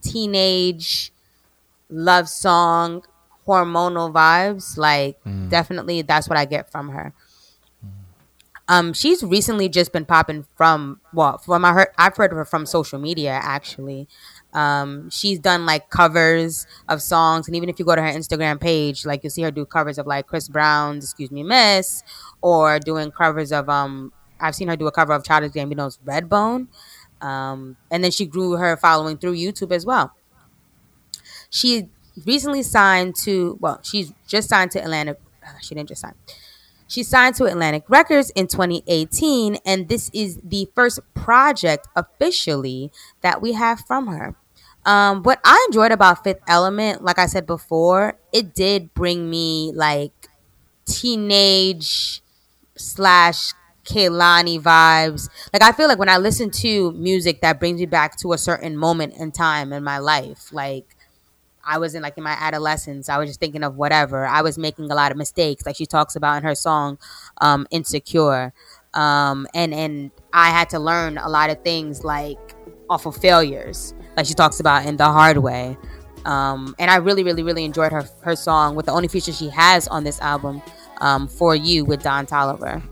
[0.00, 1.12] teenage
[1.90, 3.04] love song,
[3.46, 5.18] hormonal vibes, like
[5.50, 7.12] definitely that's what I get from her.
[8.66, 12.46] Um, she's recently just been popping from well, from I heard I've heard of her
[12.46, 14.08] from social media actually.
[14.56, 18.60] Um, she's done like covers of songs, and even if you go to her Instagram
[18.60, 22.02] page, like you'll see her do covers of like Chris Brown's "Excuse Me, Miss,"
[22.42, 24.12] or doing covers of um.
[24.40, 26.68] I've seen her do a cover of Childish Gambino's "Redbone,"
[27.20, 30.12] um, and then she grew her following through YouTube as well.
[31.50, 31.88] She
[32.24, 35.20] recently signed to well, she's just signed to Atlantic.
[35.46, 36.14] uh, She didn't just sign.
[36.88, 42.92] She signed to Atlantic Records in 2018, and this is the first project officially
[43.22, 44.36] that we have from her.
[44.86, 49.72] Um, what I enjoyed about Fifth Element, like I said before, it did bring me
[49.74, 50.12] like
[50.86, 52.22] teenage
[52.76, 53.52] slash
[53.84, 55.28] Kehlani vibes.
[55.52, 58.38] Like I feel like when I listen to music that brings me back to a
[58.38, 60.96] certain moment in time in my life, like
[61.64, 63.08] I was in like in my adolescence.
[63.08, 64.26] I was just thinking of whatever.
[64.26, 66.98] I was making a lot of mistakes, like she talks about in her song
[67.40, 68.52] um, "Insecure,"
[68.94, 72.38] um, and and I had to learn a lot of things like
[72.88, 75.76] off of failures, like she talks about in "The Hard Way."
[76.24, 79.48] Um, and I really, really, really enjoyed her her song with the only feature she
[79.50, 80.62] has on this album,
[81.00, 82.82] um, "For You" with Don Toliver.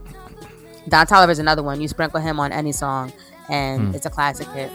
[0.89, 1.81] Don Toliver is another one.
[1.81, 3.13] You sprinkle him on any song,
[3.49, 4.71] and it's a classic hit.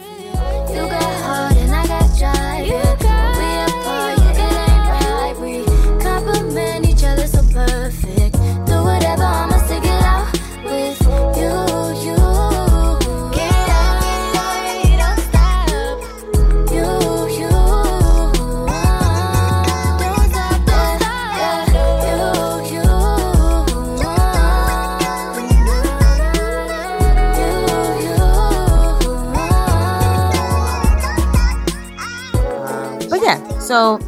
[33.70, 34.00] So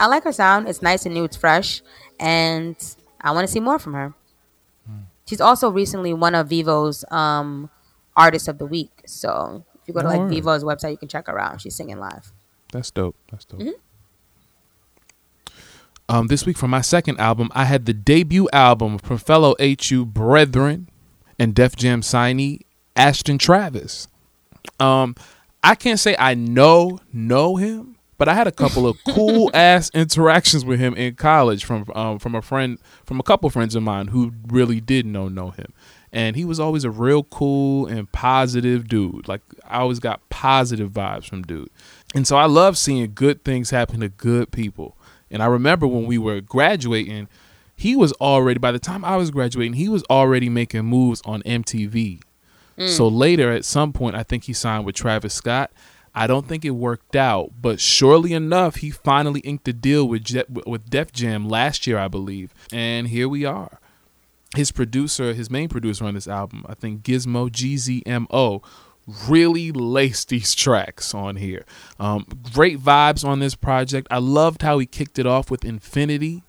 [0.00, 0.68] I like her sound.
[0.68, 1.22] It's nice and new.
[1.22, 1.82] It's fresh,
[2.18, 2.74] and
[3.20, 4.12] I want to see more from her.
[5.24, 7.70] She's also recently one of Vevo's um,
[8.16, 8.90] artists of the week.
[9.06, 10.28] So if you go to like.
[10.28, 11.60] Vevo's website, you can check her out.
[11.60, 12.32] She's singing live.
[12.72, 13.14] That's dope.
[13.30, 13.62] That's dope.
[16.08, 20.04] Um, this week for my second album, I had the debut album from fellow HU
[20.04, 20.88] brethren
[21.38, 22.62] and Def Jam signee
[22.96, 24.08] Ashton Travis.
[24.80, 25.14] Um,
[25.62, 29.90] I can't say I know know him, but I had a couple of cool ass
[29.94, 33.82] interactions with him in college from um, from a friend from a couple friends of
[33.82, 35.72] mine who really did know know him.
[36.12, 39.26] And he was always a real cool and positive dude.
[39.26, 41.70] Like I always got positive vibes from dude.
[42.14, 44.96] And so I love seeing good things happen to good people.
[45.28, 47.26] And I remember when we were graduating,
[47.74, 51.42] he was already by the time I was graduating, he was already making moves on
[51.42, 52.20] MTV.
[52.88, 55.72] So later at some point I think he signed with Travis Scott.
[56.14, 60.24] I don't think it worked out, but surely enough, he finally inked a deal with
[60.24, 63.80] Jet, with Def Jam last year, I believe, and here we are.
[64.54, 68.62] His producer, his main producer on this album, I think Gizmo GZMO,
[69.28, 71.64] really laced these tracks on here.
[71.98, 74.06] Um, great vibes on this project.
[74.10, 76.44] I loved how he kicked it off with Infinity.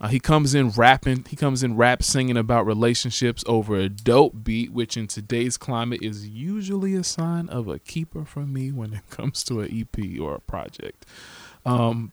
[0.00, 1.24] Uh, he comes in rapping.
[1.28, 6.02] He comes in rap singing about relationships over a dope beat, which in today's climate
[6.02, 10.20] is usually a sign of a keeper for me when it comes to an EP
[10.20, 11.04] or a project.
[11.66, 12.12] Um,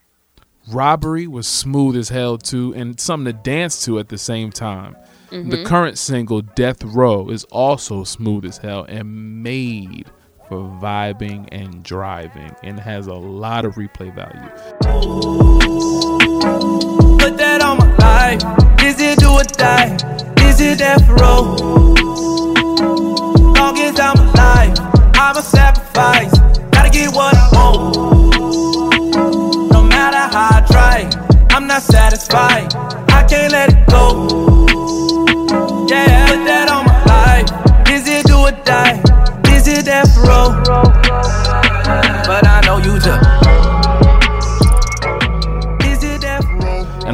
[0.68, 4.96] Robbery was smooth as hell too, and something to dance to at the same time.
[5.30, 10.10] The current single Death Row is also smooth as hell and made
[10.48, 14.50] for vibing and driving, and has a lot of replay value.
[17.18, 18.42] Put that on my life.
[18.84, 19.98] Is it do or die?
[20.48, 21.56] Is it death row?
[23.54, 24.78] Long as I'm alive,
[25.16, 26.38] I'm a sacrifice.
[26.70, 27.96] Gotta get what I want.
[29.72, 31.10] No matter how I try,
[31.50, 32.76] I'm not satisfied.
[33.10, 34.55] I can't let it go.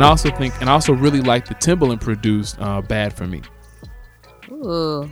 [0.01, 3.27] And I also think, and I also really like the Timbaland produced uh, "Bad for
[3.27, 3.43] Me."
[4.51, 5.07] Ooh,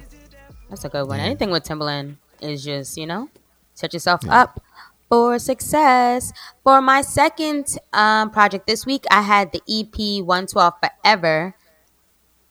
[0.68, 1.20] that's a good one.
[1.20, 3.30] Anything with Timbaland is just, you know,
[3.76, 4.60] set yourself up
[5.08, 6.34] for success.
[6.64, 11.54] For my second um, project this week, I had the EP 112 Forever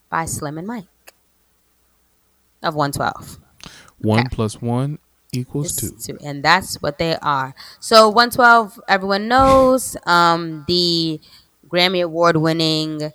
[0.09, 1.13] by Slim and Mike
[2.63, 3.37] of 112.
[3.97, 4.29] One Okay.
[4.31, 4.99] plus one
[5.33, 5.89] equals two.
[6.01, 7.53] Two, and that's what they are.
[7.81, 11.19] So 112, everyone knows, um, the
[11.69, 13.11] Grammy Award winning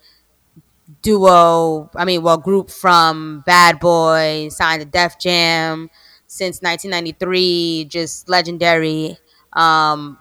[1.02, 5.90] duo, I mean, well, group from Bad Boy, signed to Def Jam
[6.26, 9.18] since 1993, just legendary.
[9.52, 10.18] Um,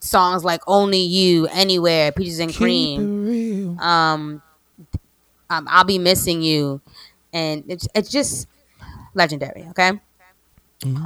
[0.00, 4.42] songs like Only You, Anywhere, Peaches and Cream, um,
[5.50, 6.80] um, I'll Be Missing You,
[7.32, 8.48] and it's, it's just
[9.14, 9.92] legendary, okay?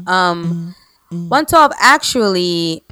[0.06, 0.74] Um,
[1.10, 2.84] 112 actually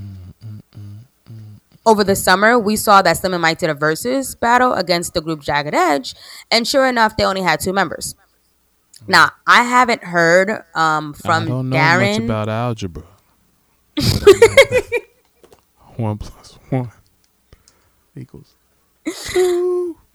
[1.87, 5.21] over the summer we saw that Slim and Mike did a versus battle against the
[5.21, 6.15] group Jagged Edge,
[6.51, 8.15] and sure enough, they only had two members.
[9.09, 12.13] Now I haven't heard um, I from don't know Daron.
[12.13, 13.05] much about algebra.
[15.97, 16.91] one plus one
[18.17, 18.55] equals.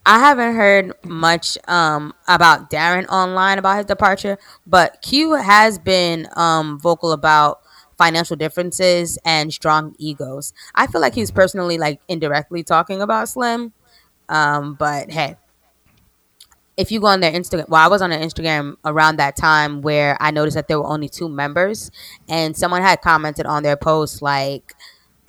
[0.07, 6.27] I haven't heard much um, about Daron online about his departure, but Q has been
[6.35, 7.61] um, vocal about
[7.97, 10.53] financial differences and strong egos.
[10.73, 13.73] I feel like he's personally like indirectly talking about Slim,
[14.29, 15.37] um, but hey,
[16.77, 19.81] if you go on their Instagram, well, I was on their Instagram around that time
[19.81, 21.89] where I noticed that there were only two members,
[22.27, 24.73] and someone had commented on their post like,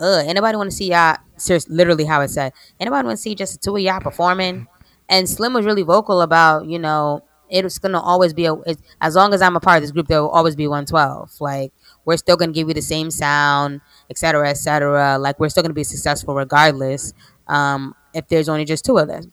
[0.00, 2.52] "Ugh, anybody want to see y'all?" Seriously, literally how it said.
[2.80, 4.66] Anybody want to see just the two of y'all performing?
[5.08, 8.54] And Slim was really vocal about, you know, it's gonna always be a.
[8.54, 11.40] It, as long as I'm a part of this group, there will always be 112.
[11.40, 11.72] Like
[12.06, 15.18] we're still gonna give you the same sound, et cetera, et cetera.
[15.18, 17.12] Like we're still gonna be successful regardless.
[17.46, 19.32] Um, if there's only just two of them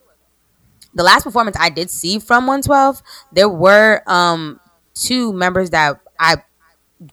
[0.95, 4.59] the last performance I did see from 112, there were um
[4.93, 6.37] two members that I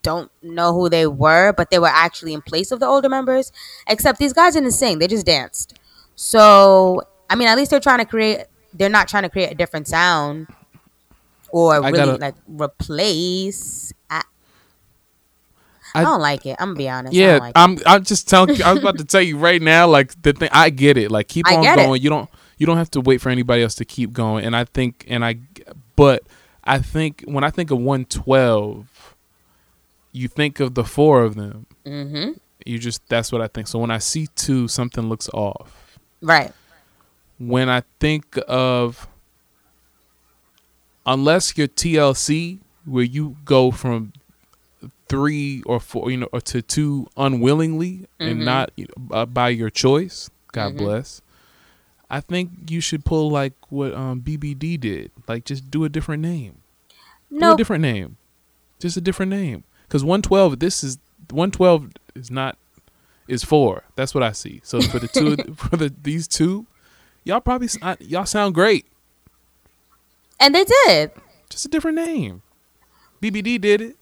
[0.03, 3.53] don't know who they were, but they were actually in place of the older members.
[3.89, 5.79] Except these guys didn't sing; they just danced.
[6.15, 8.45] So I mean, at least they're trying to create.
[8.75, 10.47] They're not trying to create a different sound
[11.51, 13.93] or I really gotta- like replace.
[15.95, 16.57] I, I, don't like it.
[16.59, 17.15] I'm gonna be honest.
[17.15, 17.53] I Yeah, don't like.
[17.57, 17.79] I'm.
[17.87, 18.57] I'm just telling.
[18.57, 19.87] you I was about to tell you right now.
[19.87, 21.11] Like the thing, I get it.
[21.11, 21.87] Like keep I on get it.
[21.87, 22.03] going.
[22.03, 22.29] You don't.
[22.59, 24.45] You don't have to wait for anybody else to keep going.
[24.45, 25.05] And I think.
[25.09, 25.39] And I.
[25.97, 26.23] But
[26.65, 29.15] I think when I think of 112,
[30.13, 31.67] you think of the four of them.
[31.85, 32.33] Mm-hmm.
[32.67, 33.07] You just.
[33.09, 33.69] That's what I think.
[33.69, 35.99] So when I see two, something looks off.
[36.21, 36.53] Right.
[37.39, 39.07] When I think of.
[41.07, 44.13] Unless you're TLC, where you go from
[45.11, 49.51] three or four, you know, or to two unwillingly and not you know, uh, by
[49.51, 50.31] your choice.
[50.53, 51.21] God bless.
[52.09, 55.11] I think you should pull like what um, BBD did.
[55.29, 56.63] Like, just do a different name.
[57.31, 57.57] Do a No.
[57.57, 58.17] different name.
[58.81, 59.65] Just a different name.
[59.87, 60.99] Because 112, this is
[61.31, 62.57] 112 is not
[63.29, 63.85] is four.
[63.95, 64.61] That's what I see.
[64.65, 66.67] So for the two for the these two,
[67.25, 67.69] y'all probably
[68.01, 68.87] y'all sound great.
[70.41, 71.13] And they did.
[71.49, 72.43] Just a different name.
[73.23, 73.97] BBD did it.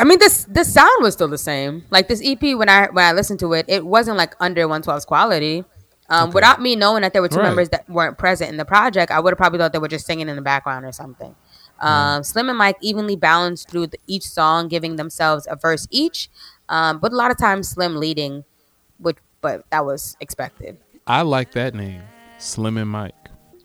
[0.00, 1.84] I mean, this the sound was still the same.
[1.90, 5.04] Like this EP, when I when I listened to it, it wasn't like under 112's
[5.04, 5.64] quality.
[6.08, 7.46] Um, Without me knowing that there were two Right.
[7.48, 10.06] members that weren't present in the project, I would have probably thought they were just
[10.06, 11.34] singing in the background or something.
[11.80, 16.30] Um, Slim and Mike evenly balanced through the, each song, giving themselves a verse each.
[16.68, 18.44] Um, but a lot of times Slim leading,
[18.98, 20.78] which but that was expected.
[21.08, 22.02] I like that name,
[22.38, 23.14] Slim and Mike.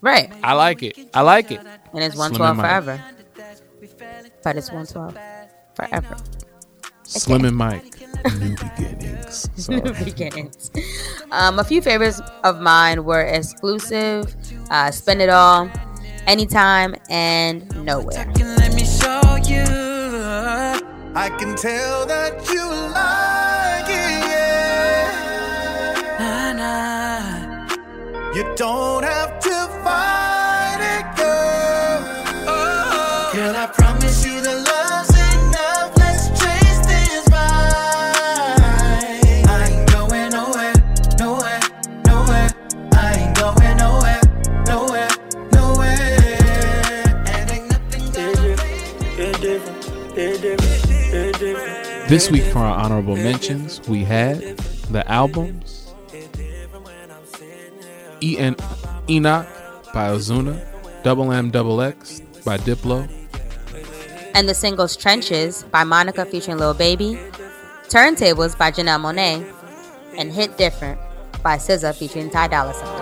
[0.01, 0.31] Right.
[0.43, 0.97] I like it.
[1.13, 1.59] I like it.
[1.59, 3.01] And it's 112 and forever.
[4.43, 5.15] But it's 112
[5.75, 6.15] forever.
[7.03, 7.99] Slim and Mike.
[8.39, 9.49] New beginnings.
[9.55, 9.81] Sorry.
[10.05, 10.71] beginnings.
[11.31, 14.35] Um, a few favorites of mine were exclusive,
[14.69, 15.69] uh, spend it all,
[16.27, 18.31] anytime, and nowhere.
[18.37, 19.63] Let me show you.
[21.13, 24.21] I can tell that you like it.
[24.29, 26.17] Yeah.
[26.19, 28.33] Nah, nah.
[28.35, 30.20] You don't have to fight
[52.11, 54.57] This week for our honorable mentions, we had
[54.91, 55.93] the albums
[58.21, 58.57] En-
[59.07, 59.47] ENOC
[59.93, 60.59] by Ozuna,
[61.03, 63.09] Double M Double X by Diplo,
[64.35, 67.17] And the singles Trenches by Monica featuring Lil Baby,
[67.87, 69.49] Turntables by Janelle Monáe,
[70.17, 70.99] and Hit Different
[71.41, 73.00] by SZA featuring Ty Dolla Sign.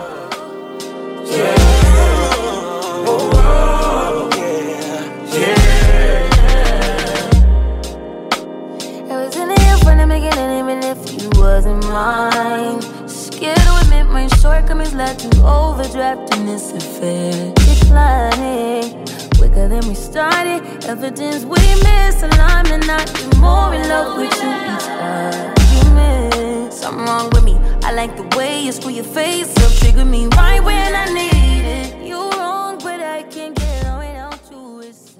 [11.90, 13.10] Wasn't.
[13.10, 17.54] Scared to admit my shortcomings led to overdraft in this affair.
[17.56, 19.06] Declining
[19.38, 20.62] quicker than we started.
[20.86, 26.74] Evidence we miss alignment, not be more in love with you each argument.
[26.74, 27.56] Something wrong with me.
[27.84, 31.66] I like the way you screw your face up, trigger me right when I need
[31.66, 32.08] it.
[32.08, 34.82] You wrong, but I can't get on without you.
[34.82, 35.16] It's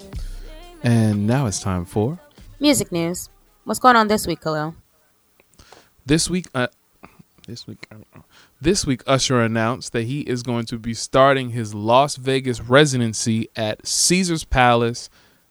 [0.82, 2.18] and now it's time for
[2.60, 3.28] Music news.
[3.64, 4.74] What's going on this week, Kahlil?
[6.06, 6.46] This week.
[6.54, 6.68] Uh,
[7.46, 7.86] this week.
[8.60, 13.48] This week, Usher announced that he is going to be starting his Las Vegas residency
[13.56, 15.10] at Caesar's Palace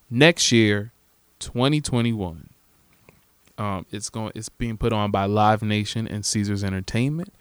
[0.10, 0.92] next year,
[1.40, 2.50] 2021.
[3.58, 4.32] Um, it's going.
[4.36, 7.34] It's being put on by Live Nation and Caesars Entertainment,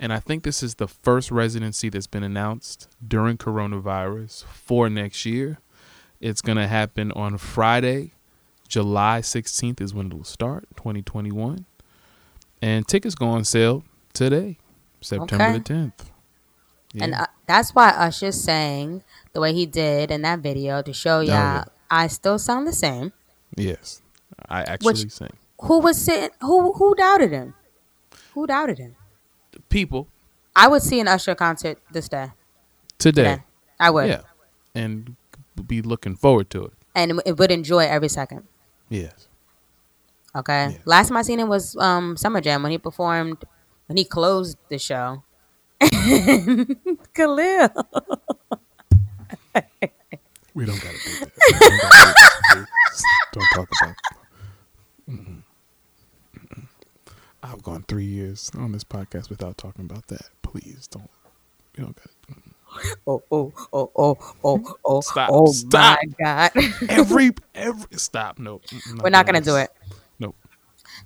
[0.00, 5.24] and I think this is the first residency that's been announced during coronavirus for next
[5.24, 5.58] year.
[6.20, 8.12] It's going to happen on Friday,
[8.68, 11.66] July 16th is when it'll start, 2021.
[12.62, 14.56] And tickets go on sale today,
[15.00, 15.52] September Okay.
[15.58, 15.92] the 10th.
[16.94, 17.04] Yeah.
[17.04, 21.20] And uh, that's why Usher sang the way he did in that video to show
[21.20, 21.64] y'all yeah.
[21.90, 23.12] I still sound the same.
[23.56, 24.00] yes,
[24.48, 25.30] I actually Which- sing.
[25.62, 26.30] Who was sitting?
[26.40, 27.54] Who who doubted him?
[28.34, 28.96] Who doubted him?
[29.68, 30.08] People
[30.56, 32.30] I would see an Usher concert this day.
[32.98, 33.22] today.
[33.22, 33.38] Yeah,
[33.78, 34.22] I would, Yeah.
[34.74, 35.16] And
[35.66, 36.72] be looking forward to it.
[36.94, 38.42] and it would enjoy every second.
[38.88, 39.28] Yes.
[40.34, 40.70] Okay.
[40.72, 40.78] Yeah.
[40.84, 43.44] Last time I seen him was um Summer Jam when he performed
[43.86, 45.22] when he closed the show.
[45.82, 47.70] Kahlil.
[50.54, 51.32] We don't got to do that.
[51.60, 52.16] Don't, do that.
[52.52, 53.94] Please, don't talk about
[55.10, 55.42] Mm-mm.
[56.36, 56.66] Mm-mm.
[57.42, 60.28] I've gone three years on this podcast without talking about that.
[60.42, 61.10] Please don't.
[61.76, 62.42] We don't got to.
[63.06, 65.98] Oh oh oh oh oh oh Stop, oh stop.
[66.02, 66.50] my god.
[66.88, 68.38] Every, every, stop.
[68.38, 68.60] No.
[68.60, 69.64] mm, We're not doing gonna do this.
[69.64, 69.70] it.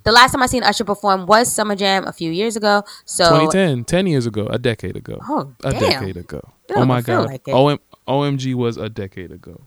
[0.07, 2.83] The last time I seen Usher perform was Summer Jam a few years ago.
[3.03, 5.19] So 2010, 10 years ago, a decade ago.
[5.27, 5.81] Oh, a damn.
[5.81, 6.39] decade ago.
[6.73, 7.25] Oh my god.
[7.25, 7.45] like.
[7.49, 9.59] OM, OMG was a decade ago.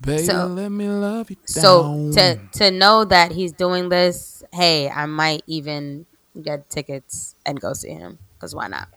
[0.00, 4.90] Baby, So- let me love you so to to know that he's doing this, hey,
[4.90, 6.06] I might even
[6.42, 8.88] get tickets and go see him because why not?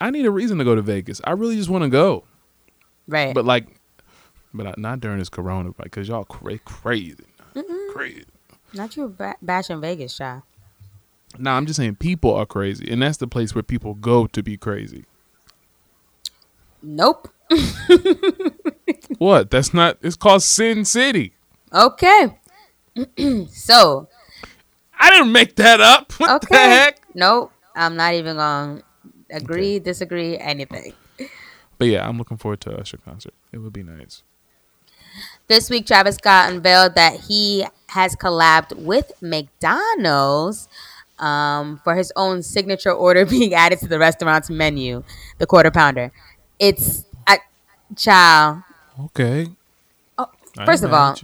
[0.00, 1.20] I need a reason to go to Vegas.
[1.22, 2.24] I really just want to go.
[3.06, 3.34] Right.
[3.34, 3.66] But like
[4.54, 7.26] but not during this corona because y'all cra- crazy.
[7.54, 7.92] Mm-hmm.
[7.92, 8.24] Crazy.
[8.74, 10.42] Not you ba- bashing Vegas, child.
[11.38, 12.90] Nah, I'm just saying people are crazy.
[12.90, 15.04] And that's the place where people go to be crazy.
[16.82, 17.28] Nope.
[19.18, 19.50] What?
[19.50, 21.32] That's not it's called Sin City.
[21.72, 22.38] Okay.
[23.48, 24.08] so
[24.98, 26.12] I didn't make that up.
[26.18, 26.56] What the okay.
[26.56, 27.00] heck?
[27.14, 27.52] Nope.
[27.74, 28.82] I'm not even gonna
[29.30, 30.92] agree, disagree, anything.
[31.78, 33.34] But yeah, I'm looking forward to Usher concert.
[33.52, 34.22] It would be nice.
[35.48, 40.68] This week, Travis Scott unveiled that he has collabed with McDonald's
[41.20, 45.04] um, for his own signature order being added to the restaurant's menu,
[45.38, 46.10] the quarter pounder.
[46.58, 47.38] It's a
[47.96, 48.64] child.
[48.98, 49.46] Okay.
[50.18, 50.26] Oh,
[50.66, 51.16] first of all,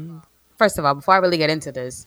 [0.58, 2.06] first of all, before I really get into this,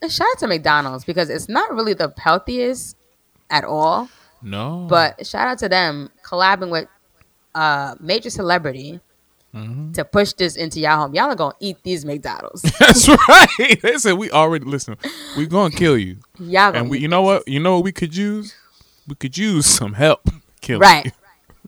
[0.00, 2.96] a shout out to McDonald's because it's not really the healthiest
[3.50, 4.08] at all.
[4.40, 4.86] No.
[4.88, 6.88] But shout out to them collabing with
[7.54, 9.00] a major celebrity
[9.54, 9.92] Mm-hmm.
[9.92, 11.14] to push this into y'all home.
[11.14, 12.60] Y'all are gonna eat these McDonald's.
[12.78, 13.78] That's right.
[13.82, 14.96] They said we already listen.
[15.38, 16.18] We gonna kill you.
[16.38, 17.48] Y'all gonna And we, you know what?
[17.48, 18.54] You know what we could use?
[19.06, 20.28] We could use some help.
[20.60, 21.06] Kill Right.
[21.06, 21.12] you.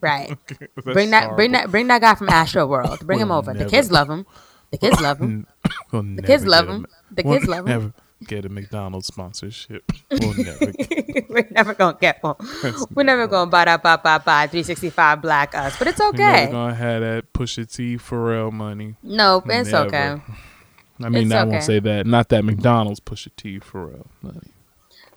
[0.02, 0.36] Right.
[0.76, 3.04] That's bring that bring that bring that guy from Astroworld.
[3.06, 3.54] Bring him We'll over.
[3.54, 4.26] The kids love him.
[4.70, 5.46] The kids love him.
[5.90, 6.82] We'll The kids love him.
[6.82, 7.94] Mc- The we'll kids love him.
[8.26, 9.90] Get a McDonald's sponsorship.
[10.10, 10.72] We'll never.
[10.72, 12.34] Get, We're never gonna get one.
[12.92, 16.18] We're never gonna buy that ba ba ba 365 black us, but it's okay.
[16.18, 18.96] We're never gonna have that Pusha T Pharrell money.
[19.04, 19.86] Nope, it's Never.
[19.86, 20.22] okay.
[21.02, 21.50] I mean, It's I okay.
[21.50, 22.06] won't say that.
[22.06, 24.50] Not that McDonald's Pusha T Pharrell money.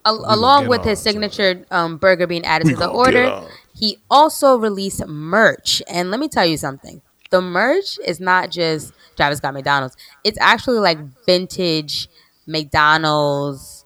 [0.06, 3.42] Gonna along with his signature um, burger being added We to the order,
[3.74, 5.82] he also released merch.
[5.90, 7.02] And let me tell you something:
[7.32, 12.08] the merch is not just Travis Scott McDonald's; it's actually like vintage
[12.46, 13.86] McDonald's,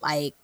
[0.00, 0.34] like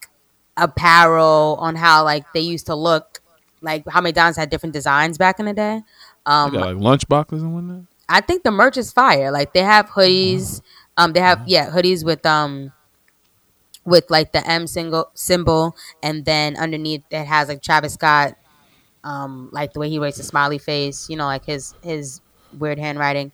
[0.57, 3.21] apparel on how like they used to look,
[3.61, 5.83] like how McDonald's had different designs back in the day.
[6.25, 7.85] Um, got like lunch boxes and whatnot.
[8.09, 9.31] I think the merch is fire.
[9.31, 10.61] Like they have hoodies.
[10.97, 12.73] Um, they have yeah hoodies with um
[13.85, 18.35] with like the M single symbol, and then underneath it has like Travis Scott,
[19.05, 21.09] um, like the way he writes a smiley face.
[21.09, 22.21] You know, like his his
[22.59, 23.33] weird handwriting.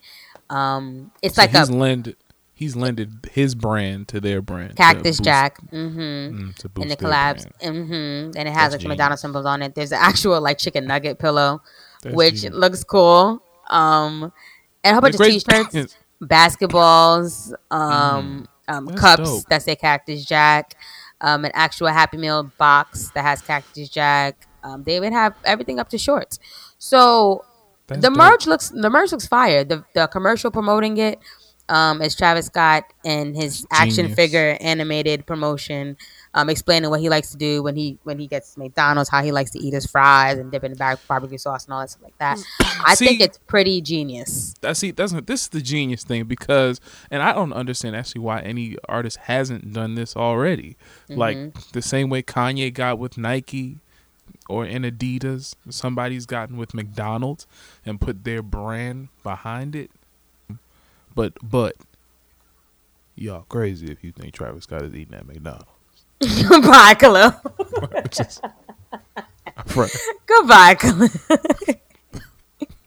[0.51, 2.17] Um, it's So like he's a lended.
[2.63, 4.77] He's lended his brand to their brand.
[4.77, 5.59] Cactus boost- Jack.
[5.73, 6.01] Mm-hmm.
[6.01, 7.47] mm, to boost and it collabs.
[7.61, 8.39] Mm-hmm.
[8.39, 8.89] And it has That's like genius.
[8.89, 9.75] McDonald's symbols on it.
[9.75, 11.61] There's an actual like chicken nugget pillow,
[12.03, 12.55] That's which genius.
[12.55, 13.43] looks cool.
[13.69, 14.33] Um,
[14.85, 18.89] and a whole bunch of t-shirts, basketballs, um, um, Mm.
[18.91, 19.47] That's cups dope.
[19.49, 20.77] that say Cactus Jack,
[21.21, 24.47] um, an actual Happy Meal box that has Cactus Jack.
[24.63, 26.39] Um, they even have everything up to shorts.
[26.79, 27.45] So
[27.89, 28.17] That's the dope.
[28.17, 29.65] merch looks the merch looks fire.
[29.65, 31.19] The the commercial promoting it
[31.73, 35.97] um, is Travis Scott and his action figure animated promotion,
[36.35, 39.23] um, explaining what he likes to do when he when he gets to McDonald's, how
[39.23, 41.89] he likes to eat his fries and dip in the barbecue sauce and all that
[41.89, 42.39] stuff like that.
[42.85, 44.55] I think it's pretty genius.
[44.61, 46.79] That's see, that's this is the genius thing because,
[47.11, 50.77] and I don't understand actually why any artist hasn't done this already.
[51.09, 53.79] Like the same way Kanye got with Nike
[54.47, 57.47] or in Adidas, somebody's gotten with McDonald's
[57.87, 59.91] and put their brand behind it.
[61.15, 61.77] But but
[63.15, 65.67] y'all crazy if you think Travis Scott is eating at McDonald's.
[66.49, 68.11] Goodbye, Kahlil.
[68.17, 68.43] Just-
[69.77, 69.95] Right.
[70.27, 71.79] Goodbye, Kahlil.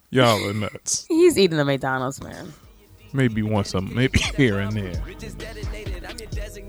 [0.09, 1.05] Y'all are nuts.
[1.07, 2.53] He's eating the McDonald's, man.
[3.13, 5.01] Maybe once a maybe here and there.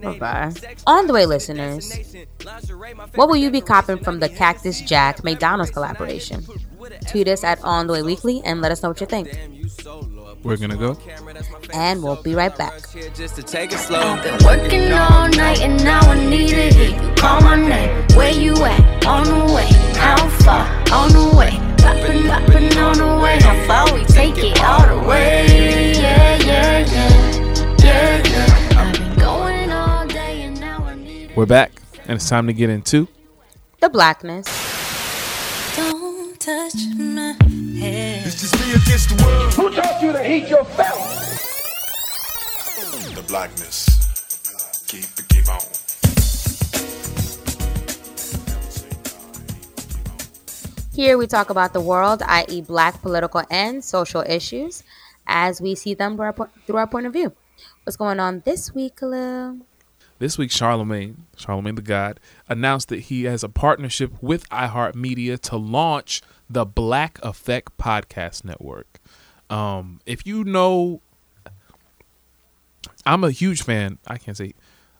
[0.02, 0.52] Bye-bye.
[0.86, 1.92] On the way, listeners,
[3.14, 6.44] what will you be copping from the Cactus Jack McDonald's collaboration?
[7.08, 9.28] Tweet us at On the Way Weekly and let us know what you think.
[10.46, 10.96] We're gonna go.
[11.74, 12.72] And we'll be right back.
[13.16, 14.14] Just to take it slow.
[14.22, 18.06] Been working all night and now I need to hear you call my name.
[18.14, 19.04] Where you at?
[19.06, 19.66] On the way.
[19.98, 20.64] How far?
[20.92, 21.50] On the way.
[21.78, 23.40] Poppin', poppin' on the way.
[23.40, 25.92] How far we take it all the way?
[25.94, 27.76] Yeah, yeah, yeah.
[27.78, 28.80] Yeah, yeah.
[28.80, 31.72] I've been going all day and now I need We're back,
[32.06, 33.08] and it's time to get into
[33.80, 34.46] The blackness.
[35.74, 36.74] Don't touch
[38.66, 39.50] my hair.
[39.50, 40.98] Who taught you to heat your felt?
[43.14, 43.86] the blackness.
[44.86, 45.60] Keep it, keep on.
[50.92, 54.82] Here we talk about the world, i.e., black political and social issues,
[55.26, 57.32] as we see them through our, through our point of view.
[57.84, 59.60] What's going on this week, Kahlil?
[60.18, 65.56] This week, Charlemagne, Charlemagne the God, announced that he has a partnership with iHeartMedia to
[65.56, 69.00] launch the Black Effect Podcast Network.
[69.50, 71.02] Um, if you know,
[73.04, 73.98] I'm a huge fan.
[74.06, 74.54] I can't say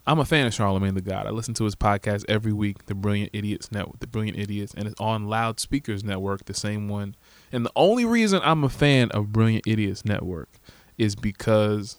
[0.07, 1.27] I'm a fan of Charlemagne the God.
[1.27, 4.87] I listen to his podcast every week, the Brilliant Idiots Network, the Brilliant Idiots, and
[4.87, 7.17] it's on Loudspeakers Network, the same one.
[7.51, 10.49] And the only reason I'm a fan of Brilliant Idiots Network
[10.97, 11.97] is because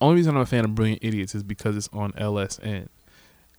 [0.00, 2.88] only reason I'm a fan of Brilliant Idiots is because it's on LSN.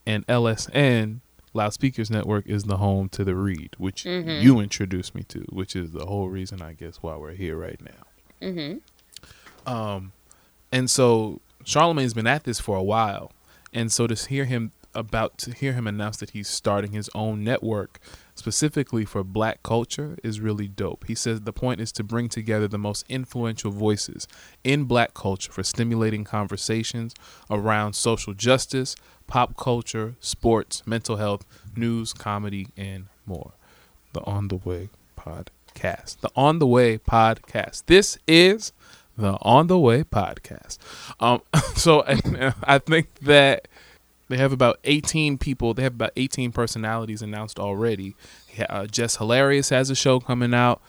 [0.08, 1.20] And LSN,
[1.54, 5.92] Loudspeakers Network, is the home to the read, which you introduced me to, which is
[5.92, 8.48] the whole reason I guess why we're here right now.
[8.48, 9.72] Mm-hmm.
[9.72, 10.14] Um,
[10.72, 13.32] and so Charlemagne's been at this for a while,
[13.74, 17.44] and so to hear him about to hear him announce that he's starting his own
[17.44, 18.00] network
[18.36, 21.06] specifically for black culture is really dope.
[21.08, 24.28] He says the point is to bring together the most influential voices
[24.64, 27.14] in black culture for stimulating conversations
[27.50, 28.96] around social justice,
[29.28, 33.54] pop culture, sports, mental health, news, comedy, and more.
[34.14, 36.20] The On the Way podcast.
[36.22, 37.84] The On the Way podcast.
[37.86, 38.74] This is
[39.18, 40.80] the On the Way podcast.
[41.20, 41.42] Um,
[41.76, 43.68] so I, I think that
[44.32, 45.74] they have about 18 people.
[45.76, 48.16] They have about 18 personalities announced already.
[48.70, 50.82] Uh, Jess Hilarious has a show coming out.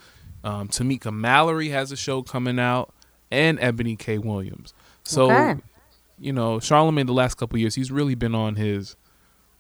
[0.45, 2.93] Um, Tamika Mallory has a show coming out,
[3.31, 4.19] and Eboni K.
[4.19, 4.75] Williams.
[5.05, 5.61] So, Okay.
[6.19, 8.97] you know, Charlemagne the last couple years, he's really been on his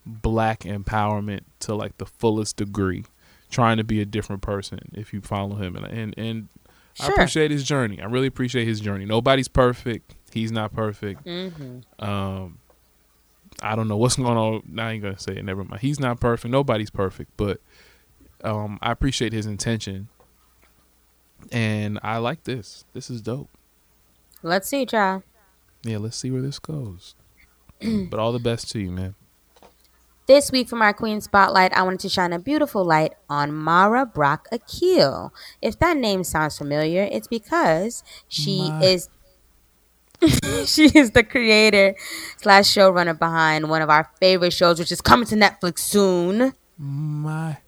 [0.06, 3.04] black empowerment to like the fullest degree,
[3.50, 4.78] trying to be a different person.
[4.94, 6.48] If you follow him, and and and
[7.00, 8.00] I appreciate his journey.
[8.00, 9.04] I really appreciate his journey.
[9.04, 10.14] Nobody's perfect.
[10.32, 11.24] He's not perfect.
[11.24, 12.04] Mm-hmm.
[12.04, 12.58] Um,
[13.62, 14.62] I don't know what's going on.
[14.66, 15.44] Now I ain't gonna say it.
[15.44, 15.80] Never mind.
[15.80, 16.50] He's not perfect.
[16.50, 17.60] Nobody's perfect, but
[18.42, 20.08] um, I appreciate his intention,
[21.50, 22.84] and I like this.
[22.92, 23.48] This is dope.
[24.42, 25.22] Let's see, child.
[25.84, 27.14] Yeah, let's see where this goes.
[27.80, 29.14] but all the best to you, man.
[30.26, 34.06] This week from our Queen Spotlight, I wanted to shine a beautiful light on Mara
[34.06, 35.32] Brock Akil.
[35.60, 39.08] If that name sounds familiar, it's because she is
[40.66, 41.94] she is the creator
[42.38, 46.52] slash showrunner behind one of our favorite shows, which is coming to Netflix soon.
[46.78, 47.58] My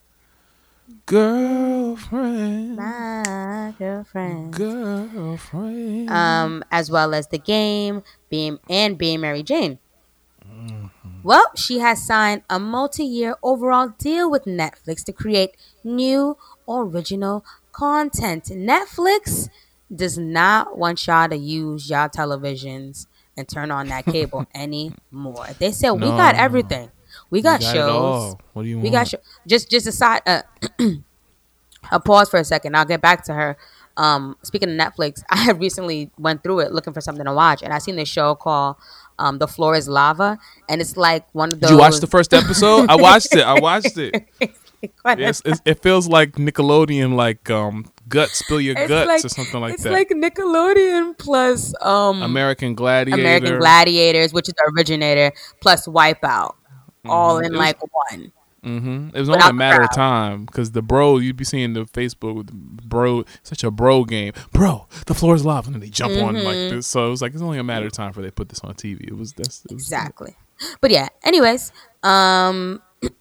[1.06, 4.52] girlfriend, My girlfriend.
[4.52, 6.10] girlfriend.
[6.10, 9.78] um, as well as the game, being and being Mary Jane.
[11.22, 15.52] Well, she has signed a multi-year overall deal with Netflix to create
[15.82, 16.36] new
[16.68, 18.44] original content.
[18.44, 19.48] Netflix
[19.94, 25.46] does not want y'all to use y'all televisions and turn on that cable anymore.
[25.58, 26.90] They said we got everything.
[27.30, 28.34] We got, You it shows.
[28.52, 28.84] What do you want?
[28.84, 30.22] We got show- just just aside.
[30.26, 30.42] Uh,
[31.92, 32.76] a pause for a second.
[32.76, 33.56] I'll get back to her.
[33.96, 37.62] Um, speaking of Netflix, I had recently went through it looking for something to watch,
[37.62, 38.76] and I seen this show called
[39.18, 40.38] um, "The Floor Is Lava,"
[40.68, 41.70] and it's like one of those.
[41.70, 42.90] Did you watch the first episode?
[42.90, 43.44] I watched it.
[43.44, 44.26] I watched it.
[45.16, 49.28] Yes, it, it feels like Nickelodeon, like um, guts, spill your It's guts like- or
[49.28, 49.92] something like it's that.
[49.92, 53.20] It's like Nickelodeon plus um, American Gladiator.
[53.20, 56.54] American Gladiators, which is the originator, plus Wipeout,
[57.04, 57.78] all in was- like
[58.10, 58.32] one.
[58.64, 59.08] Mm-hmm.
[59.14, 62.34] It was only a matter of time because the bro, you'd be seeing the Facebook
[62.34, 64.32] with bro, such a bro game.
[64.52, 66.76] Bro, the floor is lava, and then they jump on like Mm-hmm.
[66.76, 66.86] this.
[66.86, 68.72] So it was like it's only a matter of time before they put this on
[68.72, 69.06] TV.
[69.06, 70.34] It was that's it was- Exactly.
[70.80, 72.80] But yeah, anyways, um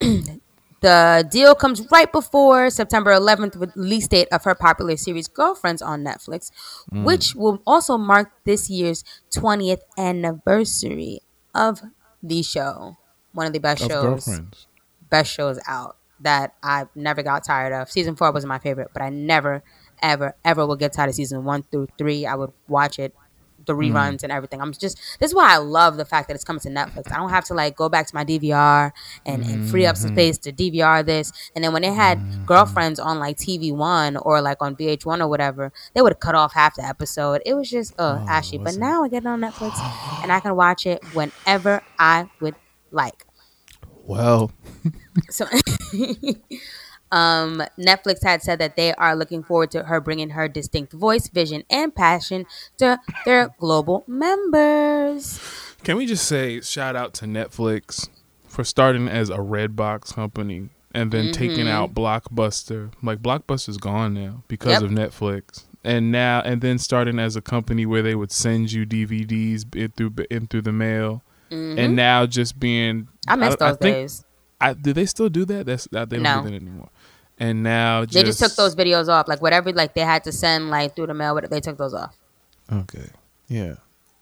[0.84, 5.82] the deal comes right before September 11th with release date of her popular series Girlfriends
[5.82, 6.52] on Netflix,
[6.92, 7.06] Mm.
[7.06, 11.22] which will also mark this year's 20th anniversary
[11.56, 11.82] of
[12.22, 12.98] the show.
[13.34, 14.28] One of the best of shows
[15.10, 17.90] best shows out that I never got tired of.
[17.90, 19.64] Season four wasn't my favorite, but I never,
[20.02, 22.26] ever, ever will get tired of season one through three.
[22.26, 23.14] I would watch it,
[23.66, 23.96] the mm-hmm.
[23.96, 24.62] reruns and everything.
[24.62, 27.12] I'm just this is why I love the fact that it's coming to Netflix.
[27.12, 28.92] I don't have to like go back to my DVR
[29.26, 30.16] and, and free up some mm-hmm.
[30.16, 31.32] space to DVR this.
[31.56, 32.46] And then when they had mm-hmm.
[32.46, 36.54] girlfriends on like TV one or like on VH1 or whatever, they would cut off
[36.54, 37.42] half the episode.
[37.46, 38.58] It was just uh oh, ashy.
[38.58, 39.80] But now I get it on Netflix
[40.24, 42.56] and I can watch it whenever I would
[42.92, 43.26] like.
[44.06, 44.52] Well,
[45.30, 45.46] So,
[47.14, 51.28] um, Netflix had said that they are looking forward to her bringing her distinct voice,
[51.28, 52.46] vision, and passion
[52.78, 55.40] to their global members.
[55.84, 58.10] can we just say shout out to Netflix
[58.48, 61.68] for starting as a red box company and then taking mm-hmm.
[61.68, 62.92] out Blockbuster.
[63.02, 64.84] Like Blockbuster's gone now because Yep.
[64.84, 65.66] of Netflix.
[65.84, 69.92] And now and then starting as a company where they would send you DVDs in
[69.92, 71.22] through in through the mail.
[71.52, 71.96] And mm-hmm.
[71.96, 74.26] now just being I miss those think- days.
[74.62, 75.66] I, do they still do that?
[75.66, 76.42] That's uh, they don't No.
[76.42, 76.90] do that anymore.
[77.44, 80.32] And now just, They just took those videos off, like whatever, like they had to
[80.32, 81.34] send like through the mail.
[81.36, 82.16] But they took those off.
[82.72, 83.08] Okay,
[83.48, 83.76] yeah,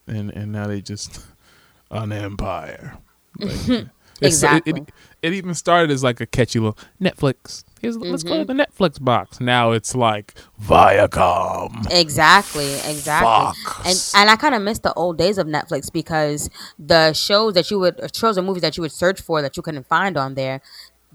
[0.07, 1.22] and and now they just
[1.91, 2.97] an empire.
[3.39, 3.86] Like, it's-
[4.22, 4.72] Exactly.
[4.74, 4.91] It, it,
[5.24, 7.63] it even started as like a catchy little Netflix.
[7.82, 8.57] Here's, Let's go to Mm-hmm.
[8.57, 9.39] the Netflix box.
[9.39, 11.88] Now it's like Viacom.
[11.91, 13.26] Exactly, exactly.
[13.26, 14.13] Fox.
[14.15, 17.69] And and I kind of miss the old days of Netflix because the shows that
[17.72, 20.36] you would shows or movies that you would search for that you couldn't find on
[20.36, 20.61] there,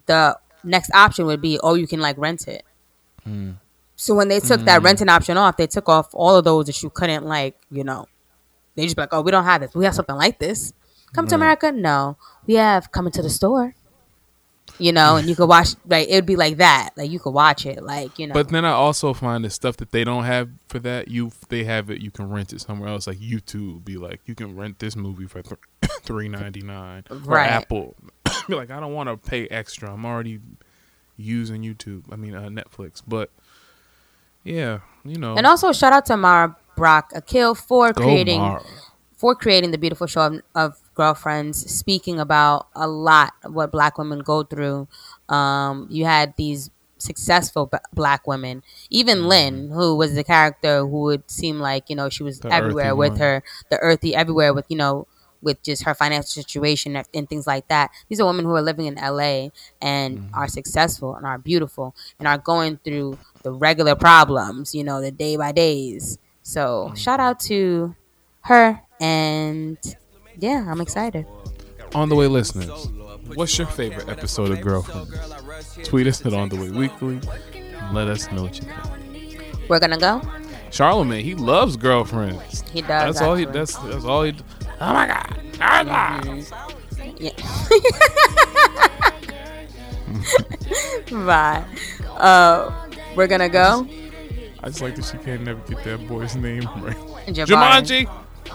[0.07, 0.37] the
[0.67, 2.65] next option would be oh you can like rent it.
[3.25, 3.53] Hmm.
[3.97, 6.83] So when they took that renting option off, they took off all of those that
[6.83, 8.07] you couldn't like you know.
[8.75, 9.75] They just be like oh we don't have this.
[9.75, 10.75] We have something like this.
[11.15, 11.73] Come to America?
[11.73, 13.75] No, we have coming to the store.
[14.79, 16.91] You know, and you could watch like it would be like that.
[16.97, 18.35] Like you could watch it, like you know.
[18.35, 21.09] But then I also find the stuff that they don't have for that.
[21.09, 22.03] You they have it.
[22.03, 23.07] You can rent it somewhere else.
[23.07, 25.61] Like YouTube, be like you can rent this movie for th-
[26.03, 27.05] three ninety nine.
[27.09, 27.51] Right.
[27.51, 27.97] Apple,
[28.57, 29.93] like I don't want to pay extra.
[29.93, 30.41] I'm already
[31.17, 32.05] using YouTube.
[32.11, 33.03] I mean uh, Netflix.
[33.07, 33.31] But
[34.45, 35.37] yeah, you know.
[35.37, 38.63] And also shout out to Mara Brock Akil for Go creating Mara.
[39.17, 43.99] for creating the beautiful show of, of girlfriends, speaking about a lot of what black
[43.99, 44.89] women go through.
[45.29, 51.01] Um, you had these successful b- black women, even Lynn, who was the character who
[51.03, 53.21] would seem like you know she was The everywhere with one.
[53.21, 55.07] her, the earthy everywhere with you know
[55.43, 57.91] with just her financial situation and- things like that.
[58.09, 59.49] These are women who are living in LA
[59.81, 60.35] and mm-hmm.
[60.35, 65.11] are successful and are beautiful and are going through the regular problems, you know, the
[65.11, 66.19] day by days.
[66.43, 66.95] So mm-hmm.
[66.95, 67.95] shout out to
[68.43, 69.79] her and
[70.39, 71.27] yeah, I'm excited.
[71.95, 72.89] On the way, listeners,
[73.35, 75.09] what's your favorite episode of Girlfriend?
[75.85, 77.21] Tweet us at On the Way Weekly.
[77.87, 79.69] And let us know what you think.
[79.69, 80.21] We're gonna go.
[80.71, 82.63] Charlemagne, he loves girlfriends.
[82.71, 83.15] He does.
[83.15, 83.45] That's all he.
[83.45, 84.35] That's that's all he.
[84.81, 85.41] Oh my god!
[85.55, 86.47] Oh my God.
[87.19, 87.33] Yeah.
[91.27, 91.65] Bye.
[92.17, 92.71] Uh,
[93.15, 93.87] we're gonna go.
[94.63, 96.97] I just like that she can't never get that boy's name right.
[97.29, 97.47] Jabari.
[97.47, 98.07] Jumanji,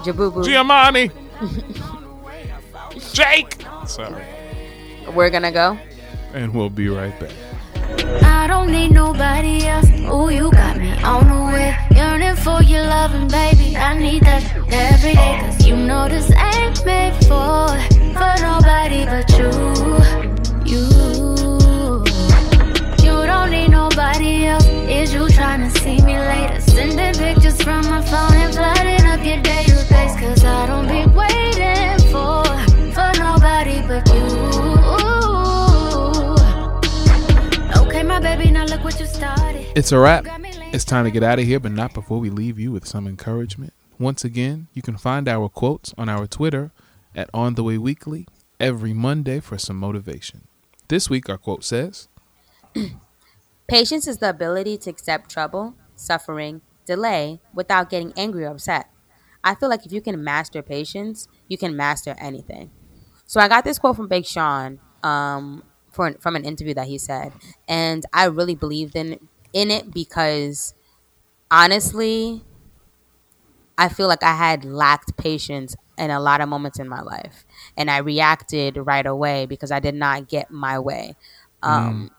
[0.04, 0.44] Jabubu.
[0.44, 1.12] Giamatti,
[3.14, 3.56] Jake.
[3.88, 4.24] Sorry,
[5.14, 5.78] We're gonna go.
[6.34, 7.32] and we'll be right back.
[8.24, 9.90] I don't need nobody else.
[9.90, 11.76] Ooh, you got me on the way.
[11.96, 13.76] Yearning for your loving, baby.
[13.76, 15.40] I need that every day.
[15.42, 15.61] Cause you
[15.92, 17.68] know this ain't made for,
[18.16, 19.52] for nobody but you.
[20.72, 20.86] You.
[23.06, 24.66] You don't need nobody else.
[25.00, 26.62] Is you trying to see me later?
[26.62, 30.14] Sending pictures from my phone and flooding up your database.
[30.22, 32.46] Cause I don't be waiting for,
[32.96, 34.26] for nobody but you.
[37.82, 39.68] Okay, my baby, now look what you started.
[39.76, 40.26] It's a wrap.
[40.74, 43.08] It's time to get out of here, but not before we leave you with some
[43.08, 43.74] encouragement.
[44.02, 46.72] Once again, you can find our quotes on our Twitter
[47.16, 48.28] at On the Way Weekly
[48.60, 50.48] every Monday for some motivation.
[50.88, 52.08] This week, our quote says,
[53.68, 58.90] Patience is the ability to accept trouble, suffering, delay without getting angry or upset.
[59.44, 62.72] I feel like if you can master patience, you can master anything.
[63.28, 66.98] So I got this quote from Big Sean um, for, from an interview that he
[66.98, 67.34] said,
[67.68, 69.20] and I really believed in
[69.54, 70.74] in it because
[71.52, 72.44] honestly,
[73.78, 77.46] I feel like I had lacked patience in a lot of moments in my life,
[77.78, 81.16] and I reacted right away because I did not get my way.
[81.64, 82.12] Um,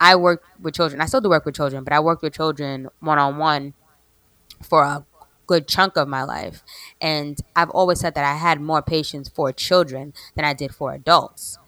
[0.00, 1.00] I worked with children.
[1.00, 3.74] I still do work with children, but I worked with children one on one
[4.62, 5.04] for a
[5.46, 6.62] good chunk of my life.
[7.00, 10.92] And I've always said that I had more patience for children than I did for
[10.92, 11.58] adults.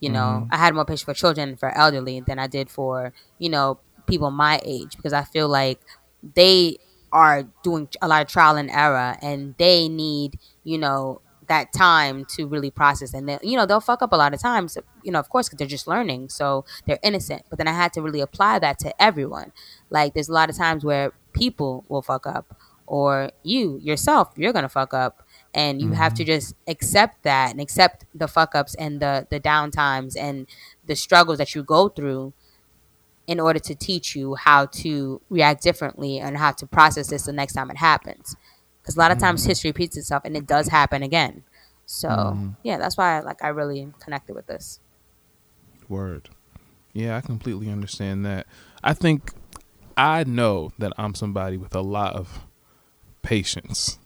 [0.00, 3.12] You know, I had more patience for children and for elderly than I did for,
[3.38, 5.80] you know, people my age because I feel like
[6.34, 6.78] they
[7.12, 12.24] are doing a lot of trial and error and they need, you know, that time
[12.26, 15.10] to really process and they, you know they'll fuck up a lot of times you
[15.10, 18.02] know of course because they're just learning so they're innocent but then i had to
[18.02, 19.52] really apply that to everyone.
[19.90, 22.56] Like there's a lot of times where people will fuck up
[22.86, 25.22] or you yourself you're gonna fuck up
[25.54, 26.32] and you have to mm-hmm.
[26.32, 30.46] just accept that and accept the fuck ups and the the down times and
[30.86, 32.32] the struggles that you go through
[33.28, 37.32] in order to teach you how to react differently and how to process this the
[37.32, 38.34] next time it happens
[38.82, 41.44] because a lot of times history repeats itself and it does happen again
[41.86, 44.80] so yeah that's why like i really connected with this
[45.88, 46.28] Word.
[46.92, 48.46] Yeah, I completely understand that.
[48.82, 49.32] I think
[49.96, 52.40] I know that I'm somebody with a lot of
[53.22, 53.98] patience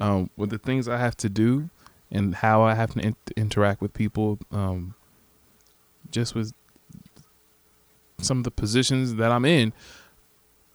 [0.00, 1.70] um, with the things I have to do
[2.10, 4.38] and how I have to in- interact with people.
[4.50, 4.94] Um,
[6.10, 6.52] just with
[8.18, 9.72] some of the positions that I'm in,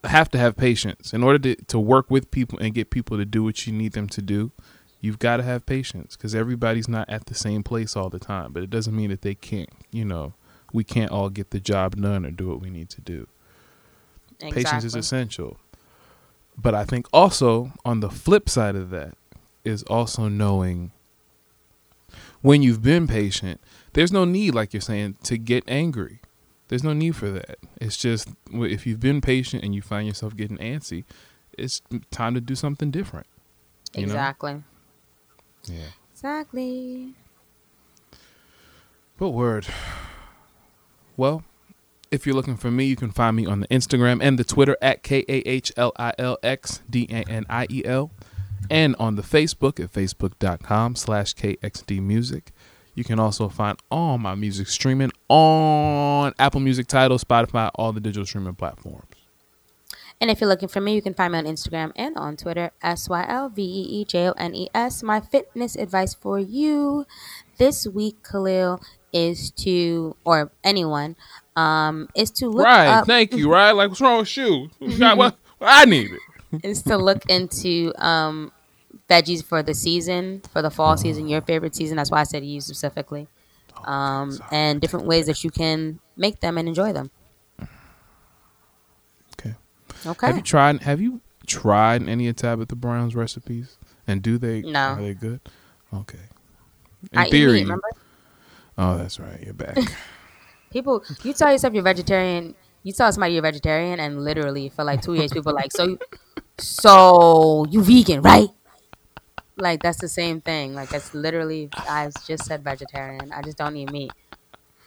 [0.03, 3.17] I have to have patience in order to, to work with people and get people
[3.17, 4.51] to do what you need them to do.
[5.01, 8.51] You've got to have patience because everybody's not at the same place all the time,
[8.51, 10.33] but it doesn't mean that they can't, you know,
[10.73, 13.27] we can't all get the job done or do what we need to do.
[14.39, 15.57] Patience is essential.
[16.57, 19.15] But I think also on the flip side of that
[19.63, 20.91] is also knowing
[22.41, 23.61] when you've been patient,
[23.93, 26.21] there's no need, like you're saying, to get angry.
[26.67, 27.57] There's no need for that.
[27.79, 31.05] It's just if you've been patient and you find yourself getting antsy,
[31.57, 33.25] it's time to do something different.
[33.93, 34.13] you know?
[34.13, 34.63] exactly
[35.65, 35.89] Yeah.
[36.13, 37.13] exactly
[39.17, 39.67] But word.
[41.15, 41.43] Well,
[42.11, 44.77] if you're looking for me, you can find me on the Instagram and the Twitter
[44.81, 48.11] at K A H L I L X D A N I E L.
[48.69, 52.51] And on the Facebook at facebook.com slash KXD Music.
[52.97, 57.99] You can also find all my music streaming on Apple Music Tidal, Spotify, all the
[57.99, 59.05] digital streaming platforms.
[60.19, 62.71] And if you're looking for me, you can find me on Instagram and on Twitter,
[62.81, 65.03] S Y L V E E J O N E S.
[65.03, 67.05] My fitness advice for you
[67.59, 68.81] this week, Kahlil,
[69.13, 71.15] is to, or anyone,
[71.55, 72.87] um, is to look right.
[72.87, 73.47] up, Thank you.
[73.51, 73.73] Right.
[73.73, 74.71] Like, what's wrong with you?
[74.79, 75.37] What?
[75.61, 76.65] I need it.
[76.65, 78.51] is to look into um,
[79.09, 81.97] veggies for the season, for the fall season, your favorite season.
[81.97, 83.27] That's why I said you specifically.
[83.85, 87.11] Um, and different ways that you can make them and enjoy them.
[89.33, 89.55] Okay.
[90.05, 90.27] Okay.
[90.27, 90.81] Have you tried?
[90.81, 93.77] Have you tried any of Tabitha Brown's recipes?
[94.07, 94.61] And do they?
[94.61, 94.79] No.
[94.79, 95.41] Are they good?
[95.93, 96.19] Okay.
[97.11, 97.61] In I eat meat, theory.
[97.61, 97.87] remember?
[98.77, 99.41] oh, that's right.
[99.43, 99.77] You're back.
[100.71, 102.55] People, you tell yourself you're vegetarian.
[102.83, 105.97] You tell somebody you're vegetarian, and literally for like two years, people are like, so,
[106.57, 108.49] so you vegan, right?
[109.57, 110.75] Like that's the same thing.
[110.75, 111.69] Like that's literally.
[111.77, 113.31] I just said vegetarian.
[113.31, 114.11] I just don't eat meat.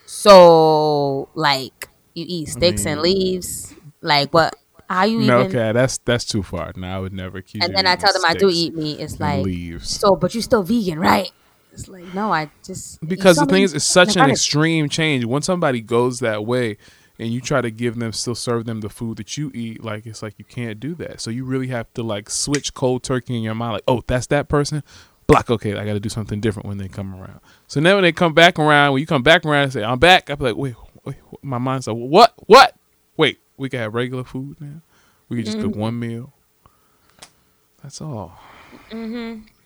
[0.07, 3.75] So like you eat sticks and mean- leaves.
[4.01, 4.55] Like what?
[4.89, 5.57] How you no, even?
[5.57, 6.73] okay, that's that's too far.
[6.75, 8.99] No, I would never accuse And then I tell them I do eat meat.
[8.99, 9.89] It's like leaves.
[9.89, 11.31] so, but you still vegan, right?
[11.73, 15.43] It's like no, I just because the thing is it's such an extreme change when
[15.43, 16.77] somebody goes that way
[17.21, 20.07] and you try to give them still serve them the food that you eat like
[20.07, 23.37] it's like you can't do that so you really have to like switch cold turkey
[23.37, 24.83] in your mind like oh that's that person
[25.27, 28.11] block okay i gotta do something different when they come around so now when they
[28.13, 30.75] come back around when you come back around and say i'm back i'm like wait,
[31.05, 32.75] wait my mind's like what what
[33.17, 34.81] wait we can have regular food now
[35.29, 35.81] we can just cook Mm-hmm.
[35.81, 36.33] one meal
[37.83, 38.39] that's all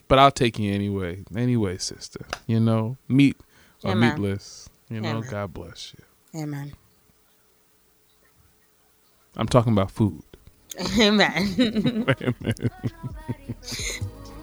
[0.08, 1.24] but I'll take you anyway.
[1.34, 2.26] Anyway, sister.
[2.46, 3.36] You know, meat
[3.82, 4.68] or Yeah, meatless.
[4.90, 5.30] You Yeah, know, man.
[5.30, 6.40] God bless you.
[6.42, 6.72] Amen.
[9.36, 10.22] I'm talking about food.
[10.98, 12.06] Amen.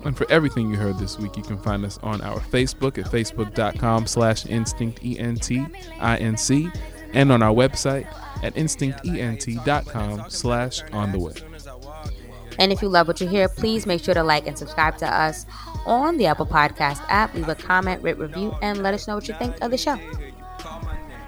[0.03, 3.05] And for everything you heard this week, you can find us on our Facebook at
[3.05, 6.69] facebook.com slash instinct E-N-T-I-N-C
[7.13, 8.07] and on our website
[8.43, 11.33] at instinctent.com slash on the way.
[12.57, 15.07] And if you love what you hear, please make sure to like and subscribe to
[15.07, 15.45] us
[15.85, 17.33] on the Apple Podcast app.
[17.33, 19.97] Leave a comment, rate, review, and let us know what you think of the show.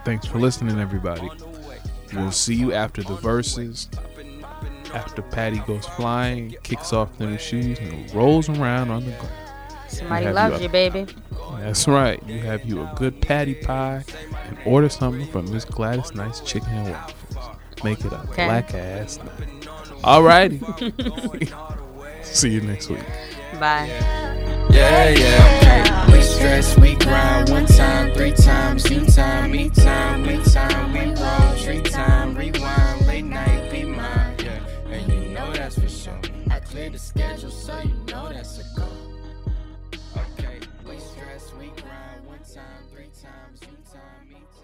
[0.04, 1.30] Thanks for listening, everybody.
[2.16, 3.90] We'll see you after the verses.
[4.94, 9.30] After Patti goes flying, kicks off them shoes, and rolls around on the ground.
[9.88, 11.08] Somebody have loves you you, baby.
[11.60, 12.22] That's right.
[12.28, 14.04] You have you a good Patti pie
[14.48, 17.58] and order something from Miss Gladys Knight's Chicken and Waffles.
[17.84, 18.46] Make it a Okay.
[18.46, 19.62] black ass night.
[20.04, 20.64] Alrighty.
[22.24, 23.04] See you next week.
[23.60, 24.50] Bye.
[24.72, 26.14] Yeah, yeah, okay.
[26.18, 31.06] We stress, we grind one time, three times, you time, me time, we time, we
[31.22, 34.60] roll, tree time, rewind, late night, be mine, yeah.
[34.90, 36.20] And you know that's for sure.
[36.50, 38.88] I clear the schedule, so you know that's a go.
[40.18, 44.63] Okay, we stress, we grind one time, three times, you time, me time.